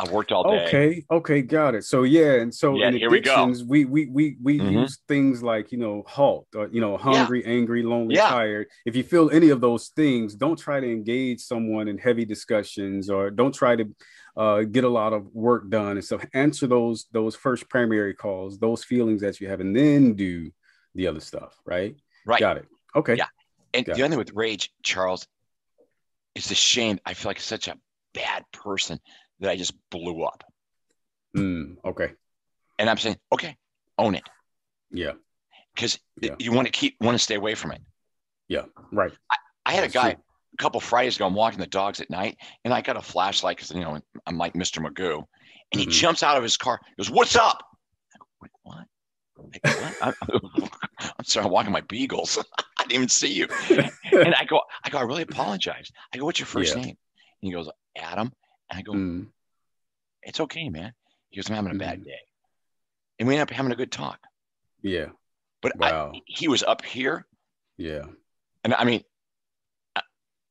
I've 0.00 0.12
worked 0.12 0.30
all 0.30 0.44
day. 0.44 0.66
Okay, 0.66 1.04
okay, 1.10 1.42
got 1.42 1.74
it. 1.74 1.82
So 1.84 2.04
yeah, 2.04 2.34
and 2.34 2.54
so 2.54 2.76
yeah, 2.76 2.88
in 2.88 2.96
here 2.96 3.12
addictions, 3.12 3.64
we 3.64 3.84
we 3.84 4.06
we 4.06 4.36
we, 4.40 4.58
we 4.58 4.60
mm-hmm. 4.60 4.78
use 4.78 5.00
things 5.08 5.42
like 5.42 5.72
you 5.72 5.78
know 5.78 6.04
halt, 6.06 6.46
or, 6.54 6.68
you 6.70 6.80
know 6.80 6.96
hungry, 6.96 7.42
yeah. 7.42 7.50
angry, 7.50 7.82
lonely, 7.82 8.14
yeah. 8.14 8.28
tired. 8.28 8.68
If 8.86 8.94
you 8.94 9.02
feel 9.02 9.28
any 9.30 9.48
of 9.48 9.60
those 9.60 9.88
things, 9.88 10.36
don't 10.36 10.58
try 10.58 10.78
to 10.78 10.86
engage 10.86 11.40
someone 11.40 11.88
in 11.88 11.98
heavy 11.98 12.24
discussions, 12.24 13.10
or 13.10 13.30
don't 13.30 13.52
try 13.52 13.74
to 13.74 13.88
uh, 14.36 14.62
get 14.62 14.84
a 14.84 14.88
lot 14.88 15.12
of 15.12 15.34
work 15.34 15.68
done 15.70 15.96
and 15.96 16.04
so 16.04 16.20
Answer 16.34 16.66
those 16.66 17.06
those 17.12 17.34
first 17.34 17.68
primary 17.68 18.14
calls, 18.14 18.58
those 18.58 18.84
feelings 18.84 19.20
that 19.22 19.40
you 19.40 19.48
have, 19.48 19.60
and 19.60 19.74
then 19.74 20.14
do 20.14 20.50
the 20.94 21.06
other 21.06 21.20
stuff. 21.20 21.58
Right. 21.64 21.96
Right. 22.26 22.40
Got 22.40 22.58
it. 22.58 22.66
Okay. 22.94 23.16
Yeah. 23.16 23.26
And 23.74 23.86
Got 23.86 23.96
the 23.96 24.02
other 24.02 24.10
thing 24.10 24.18
with 24.18 24.32
rage, 24.34 24.72
Charles, 24.82 25.26
is 26.34 26.48
the 26.48 26.54
shame. 26.54 27.00
I 27.04 27.14
feel 27.14 27.30
like 27.30 27.40
such 27.40 27.68
a 27.68 27.76
bad 28.14 28.44
person 28.52 29.00
that 29.40 29.50
I 29.50 29.56
just 29.56 29.74
blew 29.90 30.22
up. 30.24 30.44
Mm, 31.36 31.76
okay. 31.84 32.12
And 32.78 32.88
I'm 32.88 32.96
saying, 32.96 33.16
okay, 33.32 33.56
own 33.98 34.14
it. 34.14 34.22
Yeah. 34.90 35.12
Because 35.74 35.98
yeah. 36.20 36.34
you 36.38 36.52
want 36.52 36.66
to 36.66 36.72
keep 36.72 36.96
want 37.00 37.14
to 37.14 37.22
stay 37.22 37.34
away 37.34 37.54
from 37.54 37.72
it. 37.72 37.80
Yeah. 38.48 38.64
Right. 38.92 39.12
I, 39.30 39.36
I 39.66 39.72
had 39.72 39.84
That's 39.84 39.94
a 39.94 39.98
guy 39.98 40.12
true. 40.14 40.22
A 40.58 40.62
couple 40.62 40.80
Fridays 40.80 41.16
ago. 41.16 41.26
I'm 41.26 41.34
walking 41.34 41.60
the 41.60 41.66
dogs 41.66 42.00
at 42.00 42.10
night, 42.10 42.36
and 42.64 42.74
I 42.74 42.80
got 42.80 42.96
a 42.96 43.02
flashlight 43.02 43.56
because 43.56 43.70
you 43.70 43.80
know 43.80 44.00
I'm 44.26 44.38
like 44.38 44.54
Mr. 44.54 44.84
Magoo, 44.84 45.16
and 45.16 45.24
mm-hmm. 45.24 45.78
he 45.80 45.86
jumps 45.86 46.22
out 46.22 46.36
of 46.36 46.42
his 46.42 46.56
car. 46.56 46.80
He 46.86 47.02
goes, 47.02 47.10
"What's 47.10 47.36
up?" 47.36 47.62
Wait, 48.40 48.50
what? 48.62 48.86
I'm, 50.02 50.14
I'm 51.00 51.24
sorry, 51.24 51.46
I'm 51.46 51.52
walking 51.52 51.72
my 51.72 51.80
beagles. 51.82 52.38
I 52.78 52.82
didn't 52.82 52.92
even 52.92 53.08
see 53.08 53.32
you. 53.32 53.48
and 53.70 54.34
I 54.34 54.44
go, 54.44 54.60
I 54.84 54.90
go, 54.90 54.98
I 54.98 55.02
really 55.02 55.22
apologize. 55.22 55.90
I 56.12 56.18
go, 56.18 56.24
what's 56.24 56.38
your 56.38 56.46
first 56.46 56.74
yeah. 56.74 56.82
name? 56.82 56.88
And 56.88 56.96
he 57.48 57.52
goes, 57.52 57.68
Adam. 57.96 58.32
And 58.70 58.78
I 58.78 58.82
go, 58.82 58.92
mm. 58.92 59.26
it's 60.22 60.40
okay, 60.40 60.68
man. 60.68 60.92
He 61.30 61.36
goes, 61.36 61.48
I'm 61.48 61.56
having 61.56 61.72
a 61.72 61.78
bad 61.78 62.04
day. 62.04 62.18
And 63.18 63.28
we 63.28 63.34
end 63.34 63.42
up 63.42 63.50
having 63.50 63.72
a 63.72 63.76
good 63.76 63.92
talk. 63.92 64.18
Yeah. 64.82 65.06
But 65.62 65.76
wow. 65.76 66.12
I, 66.14 66.20
he 66.26 66.48
was 66.48 66.62
up 66.62 66.84
here. 66.84 67.26
Yeah. 67.76 68.04
And 68.64 68.74
I 68.74 68.84
mean, 68.84 69.02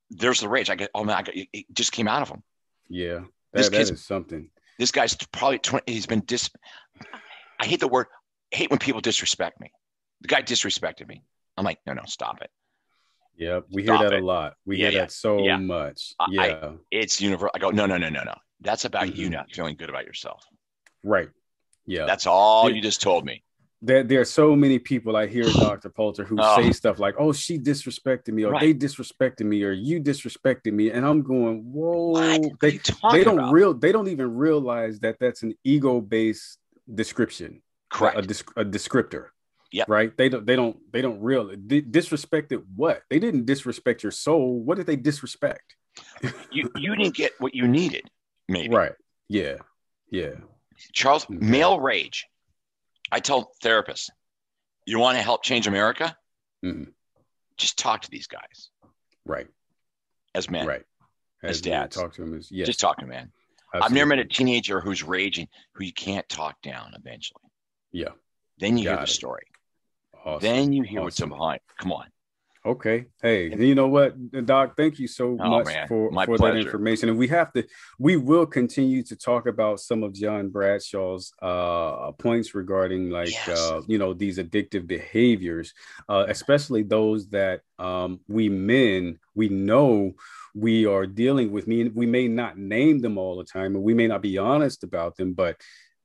there's 0.09 0.39
the 0.39 0.49
rage. 0.49 0.69
I 0.69 0.75
get, 0.75 0.89
oh 0.93 1.03
man, 1.03 1.17
I 1.17 1.21
got, 1.21 1.35
it 1.35 1.65
just 1.73 1.91
came 1.91 2.07
out 2.07 2.21
of 2.21 2.29
him. 2.29 2.43
Yeah. 2.89 3.21
That, 3.53 3.71
that 3.71 3.81
is 3.81 4.05
something. 4.05 4.49
This 4.79 4.91
guy's 4.91 5.15
probably 5.15 5.59
20, 5.59 5.91
he's 5.91 6.05
been 6.05 6.21
dis, 6.21 6.49
I 7.59 7.65
hate 7.65 7.79
the 7.79 7.87
word, 7.87 8.07
hate 8.51 8.69
when 8.69 8.79
people 8.79 9.01
disrespect 9.01 9.59
me. 9.59 9.71
The 10.21 10.27
guy 10.27 10.41
disrespected 10.41 11.07
me. 11.07 11.23
I'm 11.57 11.65
like, 11.65 11.79
no, 11.85 11.93
no, 11.93 12.03
stop 12.05 12.41
it. 12.41 12.49
Yeah, 13.35 13.61
we 13.71 13.83
stop 13.83 13.99
hear 13.99 14.09
that 14.09 14.15
it. 14.15 14.23
a 14.23 14.25
lot. 14.25 14.55
We 14.65 14.77
yeah, 14.77 14.89
hear 14.89 14.91
yeah. 14.91 15.05
that 15.05 15.11
so 15.11 15.39
yeah. 15.39 15.57
much. 15.57 16.13
Yeah, 16.29 16.41
I, 16.41 16.73
it's 16.91 17.21
universal. 17.21 17.51
I 17.53 17.59
go, 17.59 17.69
no, 17.69 17.85
no, 17.85 17.97
no, 17.97 18.09
no, 18.09 18.23
no. 18.23 18.33
That's 18.61 18.85
about 18.85 19.07
mm-hmm. 19.07 19.19
you 19.21 19.29
not 19.29 19.51
feeling 19.51 19.75
good 19.75 19.89
about 19.89 20.05
yourself. 20.05 20.43
Right. 21.03 21.29
Yeah. 21.85 22.05
That's 22.05 22.25
all 22.25 22.69
you 22.69 22.81
just 22.81 23.01
told 23.01 23.25
me. 23.25 23.43
There, 23.81 24.03
there 24.03 24.21
are 24.21 24.25
so 24.25 24.55
many 24.55 24.79
people 24.79 25.15
I 25.15 25.27
hear, 25.27 25.43
Dr. 25.53 25.89
Poulter, 25.89 26.23
who 26.23 26.37
oh. 26.39 26.61
say 26.61 26.71
stuff 26.71 26.99
like, 26.99 27.15
oh, 27.17 27.31
she 27.31 27.59
disrespected 27.59 28.33
me, 28.33 28.43
or 28.43 28.53
right. 28.53 28.61
they 28.61 28.73
disrespected 28.73 29.45
me, 29.45 29.63
or 29.63 29.71
you 29.71 30.01
disrespected 30.01 30.73
me. 30.73 30.91
And 30.91 31.05
I'm 31.05 31.21
going, 31.21 31.63
whoa. 31.71 32.55
They, 32.59 32.79
they 33.11 33.23
don't 33.23 33.39
about? 33.39 33.51
real 33.51 33.73
they 33.73 33.91
don't 33.91 34.07
even 34.07 34.35
realize 34.35 34.99
that 35.01 35.17
that's 35.19 35.43
an 35.43 35.53
ego-based 35.63 36.57
description. 36.93 37.61
Correct. 37.89 38.17
A, 38.17 38.61
a, 38.61 38.65
descriptor. 38.65 39.27
Yeah. 39.71 39.85
Right. 39.87 40.15
They 40.17 40.29
don't. 40.29 40.45
They 40.45 40.55
don't. 40.55 40.77
They 40.91 41.01
don't 41.01 41.21
really 41.21 41.57
disrespected 41.57 42.63
what? 42.75 43.01
They 43.09 43.19
didn't 43.19 43.45
disrespect 43.45 44.03
your 44.03 44.11
soul. 44.11 44.59
What 44.59 44.77
did 44.77 44.87
they 44.87 44.95
disrespect? 44.95 45.75
you 46.51 46.71
you 46.75 46.95
didn't 46.95 47.15
get 47.15 47.33
what 47.39 47.53
you 47.53 47.67
needed. 47.67 48.09
Maybe. 48.47 48.73
Right. 48.73 48.93
Yeah. 49.27 49.57
Yeah. 50.09 50.35
Charles, 50.93 51.27
male 51.29 51.79
rage. 51.79 52.27
I 53.11 53.19
tell 53.19 53.51
therapists, 53.63 54.09
you 54.85 54.99
want 54.99 55.17
to 55.17 55.23
help 55.23 55.43
change 55.43 55.67
America? 55.67 56.15
Mm-hmm. 56.63 56.91
Just 57.57 57.77
talk 57.77 58.01
to 58.01 58.11
these 58.11 58.27
guys. 58.27 58.69
Right. 59.25 59.47
As 60.35 60.49
men. 60.49 60.67
Right. 60.67 60.83
As, 61.43 61.57
as 61.57 61.61
dads. 61.61 61.95
Talk 61.95 62.13
to 62.15 62.21
them 62.21 62.37
as 62.37 62.51
yes. 62.51 62.67
Just 62.67 62.79
talk 62.79 62.97
to 62.97 63.01
them, 63.05 63.09
man. 63.09 63.31
Absolutely. 63.73 63.85
I've 63.85 63.93
never 63.93 64.07
met 64.07 64.19
a 64.19 64.25
teenager 64.25 64.79
who's 64.79 65.03
raging 65.03 65.47
who 65.73 65.83
you 65.83 65.93
can't 65.93 66.27
talk 66.29 66.55
down 66.61 66.93
eventually. 66.95 67.43
Yeah. 67.91 68.09
Then 68.59 68.77
you 68.77 68.85
Got 68.85 68.89
hear 68.91 68.97
the 68.97 69.03
it. 69.03 69.07
story. 69.13 69.47
Awesome. 70.25 70.41
Then 70.41 70.73
you 70.73 70.83
hear 70.83 71.01
awesome. 71.01 71.29
what's 71.29 71.37
behind. 71.39 71.59
Come 71.77 71.91
on. 71.91 72.05
Okay. 72.65 73.05
Hey, 73.21 73.55
you 73.55 73.75
know 73.75 73.87
what, 73.87 74.15
Doc? 74.45 74.75
Thank 74.75 74.99
you 74.99 75.07
so 75.07 75.37
oh, 75.39 75.49
much 75.49 75.67
man. 75.67 75.87
for, 75.87 76.11
for 76.25 76.37
that 76.37 76.57
information. 76.57 77.09
And 77.09 77.17
we 77.17 77.27
have 77.29 77.53
to, 77.53 77.65
we 77.97 78.17
will 78.17 78.45
continue 78.45 79.03
to 79.03 79.15
talk 79.15 79.47
about 79.47 79.79
some 79.79 80.03
of 80.03 80.13
John 80.13 80.49
Bradshaw's 80.49 81.31
uh, 81.41 82.11
points 82.13 82.53
regarding, 82.55 83.09
like, 83.09 83.31
yes. 83.31 83.47
uh, 83.47 83.81
you 83.87 83.97
know, 83.97 84.13
these 84.13 84.37
addictive 84.37 84.85
behaviors, 84.85 85.73
uh, 86.09 86.25
especially 86.27 86.83
those 86.83 87.29
that 87.29 87.61
um, 87.79 88.19
we 88.27 88.49
men, 88.49 89.19
we 89.35 89.49
know 89.49 90.13
we 90.53 90.85
are 90.85 91.05
dealing 91.05 91.51
with. 91.51 91.67
Me, 91.67 91.87
we 91.89 92.05
may 92.05 92.27
not 92.27 92.57
name 92.57 92.99
them 92.99 93.17
all 93.17 93.37
the 93.37 93.45
time, 93.45 93.75
and 93.75 93.83
we 93.83 93.93
may 93.93 94.07
not 94.07 94.21
be 94.21 94.37
honest 94.37 94.83
about 94.83 95.15
them, 95.15 95.33
but 95.33 95.55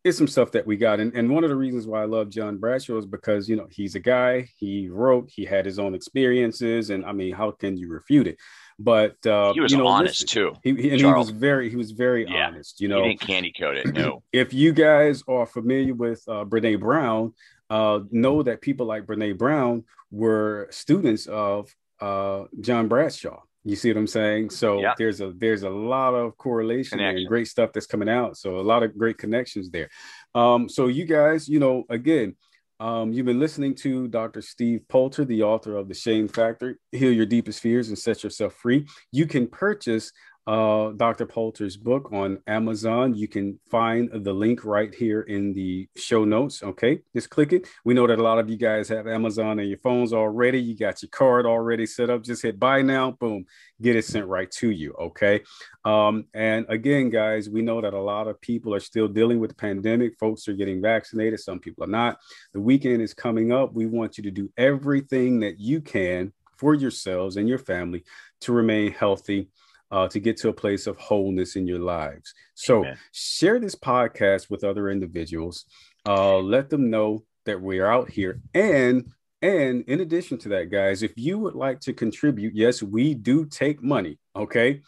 it's 0.04 0.18
some 0.18 0.26
stuff 0.26 0.50
that 0.52 0.66
we 0.66 0.76
got. 0.76 0.98
And, 0.98 1.14
and 1.14 1.30
one 1.30 1.44
of 1.44 1.50
the 1.50 1.56
reasons 1.56 1.86
why 1.86 2.02
I 2.02 2.06
love 2.06 2.28
John 2.28 2.58
Bradshaw 2.58 2.98
is 2.98 3.06
because, 3.06 3.48
you 3.48 3.54
know, 3.54 3.68
he's 3.70 3.94
a 3.94 4.00
guy, 4.00 4.48
he 4.56 4.88
wrote, 4.88 5.30
he 5.30 5.44
had 5.44 5.64
his 5.64 5.78
own 5.78 5.94
experiences. 5.94 6.90
And 6.90 7.04
I 7.04 7.12
mean, 7.12 7.32
how 7.32 7.52
can 7.52 7.76
you 7.76 7.88
refute 7.88 8.26
it? 8.26 8.38
But 8.78 9.24
uh, 9.26 9.52
he 9.52 9.60
was 9.60 9.70
you 9.70 9.78
know, 9.78 9.86
honest 9.86 10.22
listen, 10.22 10.26
too. 10.26 10.54
He, 10.64 10.90
and 10.90 11.00
Charles. 11.00 11.28
he 11.28 11.32
was 11.34 11.40
very, 11.40 11.70
he 11.70 11.76
was 11.76 11.92
very 11.92 12.26
yeah. 12.26 12.48
honest. 12.48 12.80
You 12.80 12.88
know, 12.88 13.02
he 13.02 13.10
didn't 13.10 13.20
candy 13.20 13.52
coat 13.52 13.76
it. 13.76 13.94
No. 13.94 14.22
if 14.32 14.52
you 14.52 14.72
guys 14.72 15.22
are 15.28 15.46
familiar 15.46 15.94
with 15.94 16.22
uh, 16.26 16.44
Brene 16.44 16.80
Brown, 16.80 17.32
uh, 17.70 18.00
know 18.10 18.42
that 18.42 18.60
people 18.60 18.86
like 18.86 19.06
Brene 19.06 19.38
Brown 19.38 19.84
were 20.10 20.66
students 20.70 21.26
of 21.26 21.74
uh, 22.00 22.44
John 22.60 22.88
Bradshaw. 22.88 23.40
You 23.64 23.76
see 23.76 23.90
what 23.90 23.98
I'm 23.98 24.06
saying? 24.08 24.50
So 24.50 24.80
yeah. 24.80 24.94
there's 24.98 25.20
a 25.20 25.32
there's 25.36 25.62
a 25.62 25.70
lot 25.70 26.14
of 26.14 26.36
correlation 26.36 26.98
and 26.98 27.28
great 27.28 27.46
stuff 27.46 27.70
that's 27.72 27.86
coming 27.86 28.08
out. 28.08 28.36
So 28.36 28.58
a 28.58 28.60
lot 28.60 28.82
of 28.82 28.96
great 28.98 29.18
connections 29.18 29.70
there. 29.70 29.88
Um, 30.34 30.68
so 30.68 30.88
you 30.88 31.04
guys, 31.04 31.48
you 31.48 31.60
know, 31.60 31.84
again, 31.88 32.34
um, 32.80 33.12
you've 33.12 33.26
been 33.26 33.38
listening 33.38 33.76
to 33.76 34.08
Dr. 34.08 34.42
Steve 34.42 34.80
Poulter, 34.88 35.24
the 35.24 35.44
author 35.44 35.76
of 35.76 35.86
The 35.86 35.94
Shame 35.94 36.26
Factor, 36.26 36.78
Heal 36.90 37.12
Your 37.12 37.26
Deepest 37.26 37.60
Fears 37.60 37.88
and 37.88 37.96
Set 37.96 38.24
Yourself 38.24 38.54
Free. 38.54 38.88
You 39.12 39.26
can 39.26 39.46
purchase 39.46 40.10
uh, 40.46 40.90
Dr. 40.90 41.26
Poulter's 41.26 41.76
book 41.76 42.12
on 42.12 42.40
Amazon. 42.46 43.14
You 43.14 43.28
can 43.28 43.60
find 43.70 44.10
the 44.12 44.32
link 44.32 44.64
right 44.64 44.92
here 44.92 45.22
in 45.22 45.54
the 45.54 45.88
show 45.96 46.24
notes. 46.24 46.62
Okay, 46.62 47.00
just 47.14 47.30
click 47.30 47.52
it. 47.52 47.68
We 47.84 47.94
know 47.94 48.06
that 48.06 48.18
a 48.18 48.22
lot 48.22 48.38
of 48.38 48.50
you 48.50 48.56
guys 48.56 48.88
have 48.88 49.06
Amazon 49.06 49.60
on 49.60 49.68
your 49.68 49.78
phones 49.78 50.12
already. 50.12 50.60
You 50.60 50.76
got 50.76 51.02
your 51.02 51.10
card 51.10 51.46
already 51.46 51.86
set 51.86 52.10
up. 52.10 52.24
Just 52.24 52.42
hit 52.42 52.58
buy 52.58 52.82
now. 52.82 53.12
Boom, 53.12 53.44
get 53.80 53.94
it 53.94 54.04
sent 54.04 54.26
right 54.26 54.50
to 54.52 54.70
you. 54.70 54.94
Okay. 55.00 55.42
Um, 55.84 56.24
and 56.34 56.66
again, 56.68 57.10
guys, 57.10 57.48
we 57.48 57.62
know 57.62 57.80
that 57.80 57.94
a 57.94 58.00
lot 58.00 58.26
of 58.26 58.40
people 58.40 58.74
are 58.74 58.80
still 58.80 59.08
dealing 59.08 59.38
with 59.38 59.50
the 59.50 59.56
pandemic. 59.56 60.18
Folks 60.18 60.48
are 60.48 60.54
getting 60.54 60.82
vaccinated. 60.82 61.38
Some 61.38 61.60
people 61.60 61.84
are 61.84 61.88
not. 61.88 62.18
The 62.52 62.60
weekend 62.60 63.00
is 63.00 63.14
coming 63.14 63.52
up. 63.52 63.74
We 63.74 63.86
want 63.86 64.18
you 64.18 64.24
to 64.24 64.30
do 64.30 64.50
everything 64.56 65.40
that 65.40 65.60
you 65.60 65.80
can 65.80 66.32
for 66.56 66.74
yourselves 66.74 67.36
and 67.36 67.48
your 67.48 67.58
family 67.58 68.04
to 68.40 68.52
remain 68.52 68.92
healthy 68.92 69.48
uh, 69.92 70.08
to 70.08 70.18
get 70.18 70.38
to 70.38 70.48
a 70.48 70.52
place 70.52 70.86
of 70.86 70.96
wholeness 70.96 71.54
in 71.54 71.66
your 71.66 71.78
lives. 71.78 72.32
So 72.54 72.80
Amen. 72.80 72.98
share 73.12 73.60
this 73.60 73.74
podcast 73.74 74.50
with 74.50 74.64
other 74.64 74.88
individuals. 74.88 75.66
Uh, 76.06 76.38
let 76.38 76.70
them 76.70 76.90
know 76.90 77.24
that 77.44 77.60
we're 77.60 77.86
out 77.86 78.10
here. 78.10 78.40
And 78.54 79.12
and 79.42 79.84
in 79.88 80.00
addition 80.00 80.38
to 80.38 80.50
that, 80.50 80.70
guys, 80.70 81.02
if 81.02 81.12
you 81.16 81.38
would 81.38 81.54
like 81.54 81.80
to 81.80 81.92
contribute, 81.92 82.54
yes, 82.54 82.82
we 82.82 83.12
do 83.12 83.44
take 83.44 83.82
money. 83.82 84.18
Okay. 84.34 84.80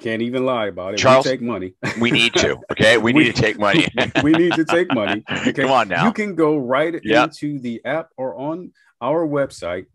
Can't 0.00 0.22
even 0.22 0.44
lie 0.44 0.66
about 0.66 0.94
it. 0.94 0.96
Charles, 0.98 1.24
we 1.24 1.30
take 1.30 1.42
money. 1.42 1.74
we 2.00 2.10
need 2.10 2.34
to. 2.34 2.58
Okay. 2.72 2.98
We, 2.98 3.12
we 3.14 3.24
need 3.24 3.36
to 3.36 3.42
take 3.42 3.58
money. 3.58 3.86
we 4.22 4.32
need 4.32 4.52
to 4.54 4.64
take 4.64 4.92
money. 4.92 5.22
Okay. 5.30 5.52
Come 5.52 5.70
on 5.70 5.88
now. 5.88 6.04
You 6.04 6.12
can 6.12 6.34
go 6.34 6.58
right 6.58 7.00
yep. 7.04 7.28
into 7.28 7.60
the 7.60 7.80
app 7.84 8.08
or 8.16 8.36
on 8.36 8.72
our 9.00 9.26
website 9.26 9.86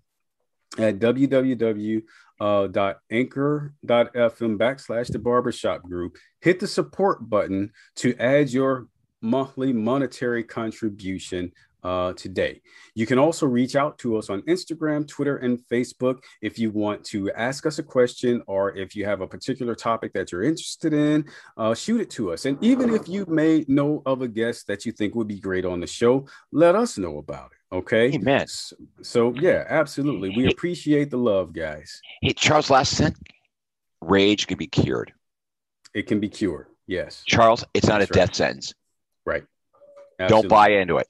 at 0.77 0.99
www 0.99 2.01
uh, 2.39 2.67
dot 2.67 2.97
anchor 3.11 3.73
dot 3.85 4.13
fm 4.13 4.57
backslash 4.57 5.07
the 5.11 5.19
barbershop 5.19 5.83
group. 5.83 6.17
Hit 6.41 6.59
the 6.59 6.67
support 6.67 7.29
button 7.29 7.71
to 7.97 8.15
add 8.17 8.49
your 8.49 8.87
monthly 9.21 9.73
monetary 9.73 10.43
contribution 10.43 11.51
uh, 11.85 12.13
today. 12.13 12.61
You 12.95 13.05
can 13.05 13.19
also 13.19 13.45
reach 13.45 13.75
out 13.75 13.99
to 13.99 14.17
us 14.17 14.31
on 14.31 14.41
Instagram, 14.43 15.07
Twitter, 15.07 15.37
and 15.37 15.59
Facebook 15.71 16.23
if 16.41 16.57
you 16.57 16.71
want 16.71 17.03
to 17.05 17.31
ask 17.33 17.67
us 17.67 17.77
a 17.77 17.83
question 17.83 18.41
or 18.47 18.75
if 18.75 18.95
you 18.95 19.05
have 19.05 19.21
a 19.21 19.27
particular 19.27 19.75
topic 19.75 20.11
that 20.13 20.31
you're 20.31 20.41
interested 20.41 20.93
in, 20.93 21.25
uh, 21.57 21.75
shoot 21.75 22.01
it 22.01 22.09
to 22.11 22.33
us. 22.33 22.45
And 22.45 22.57
even 22.63 22.91
if 22.91 23.07
you 23.07 23.25
may 23.27 23.65
know 23.67 24.01
of 24.07 24.23
a 24.23 24.27
guest 24.27 24.65
that 24.65 24.83
you 24.85 24.91
think 24.91 25.13
would 25.13 25.27
be 25.27 25.39
great 25.39 25.63
on 25.63 25.79
the 25.79 25.85
show, 25.85 26.27
let 26.51 26.75
us 26.75 26.97
know 26.97 27.19
about 27.19 27.51
it. 27.51 27.75
Okay. 27.75 28.11
Amen. 28.13 28.47
So, 28.47 28.75
so 29.03 29.33
yeah, 29.35 29.65
absolutely. 29.69 30.33
We 30.35 30.47
appreciate 30.47 31.11
the 31.11 31.17
love, 31.17 31.53
guys. 31.53 32.01
Hey, 32.21 32.33
Charles, 32.33 32.71
last 32.71 32.97
sentence. 32.97 33.21
Rage 34.01 34.47
can 34.47 34.57
be 34.57 34.67
cured. 34.67 35.13
It 35.93 36.07
can 36.07 36.19
be 36.19 36.29
cured. 36.29 36.67
Yes. 36.87 37.23
Charles, 37.27 37.63
it's 37.75 37.87
not 37.87 37.99
That's 37.99 38.09
a 38.09 38.19
right. 38.19 38.25
death 38.25 38.35
sentence. 38.35 38.73
Right. 39.23 39.43
Absolutely. 40.19 40.41
Don't 40.41 40.49
buy 40.49 40.69
into 40.69 40.97
it. 40.97 41.07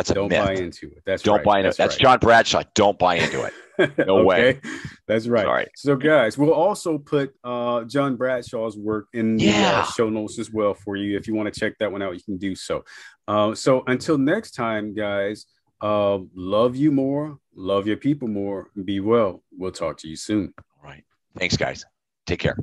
That's 0.00 0.10
a 0.10 0.14
don't 0.14 0.30
myth. 0.30 0.44
buy 0.44 0.54
into 0.54 0.86
it. 0.86 1.02
That's 1.04 1.22
don't 1.22 1.36
right. 1.36 1.44
buy 1.44 1.58
into 1.58 1.68
That's 1.68 1.76
it. 1.76 1.82
That's 1.82 1.94
right. 1.96 2.02
John 2.02 2.18
Bradshaw. 2.20 2.62
Don't 2.74 2.98
buy 2.98 3.16
into 3.16 3.44
it. 3.44 3.52
No 4.06 4.18
okay. 4.18 4.24
way. 4.24 4.60
That's 5.08 5.26
right. 5.26 5.46
All 5.46 5.54
right. 5.54 5.70
So, 5.74 5.96
guys, 5.96 6.36
we'll 6.36 6.52
also 6.52 6.98
put 6.98 7.32
uh, 7.42 7.84
John 7.84 8.14
Bradshaw's 8.14 8.76
work 8.76 9.06
in 9.14 9.38
the 9.38 9.48
uh, 9.50 9.84
show 9.84 10.10
notes 10.10 10.38
as 10.38 10.50
well 10.52 10.74
for 10.74 10.96
you. 10.96 11.16
If 11.16 11.26
you 11.26 11.34
want 11.34 11.50
to 11.50 11.58
check 11.58 11.78
that 11.78 11.90
one 11.90 12.02
out, 12.02 12.12
you 12.12 12.20
can 12.22 12.36
do 12.36 12.54
so. 12.54 12.84
Uh, 13.26 13.54
so, 13.54 13.82
until 13.86 14.18
next 14.18 14.50
time, 14.50 14.92
guys, 14.94 15.46
uh, 15.80 16.18
love 16.34 16.76
you 16.76 16.92
more, 16.92 17.38
love 17.54 17.86
your 17.86 17.96
people 17.96 18.28
more, 18.28 18.68
be 18.84 19.00
well. 19.00 19.42
We'll 19.56 19.72
talk 19.72 19.96
to 20.00 20.08
you 20.08 20.16
soon. 20.16 20.52
All 20.58 20.90
right. 20.90 21.02
Thanks, 21.38 21.56
guys. 21.56 21.86
Take 22.26 22.40
care. 22.40 22.58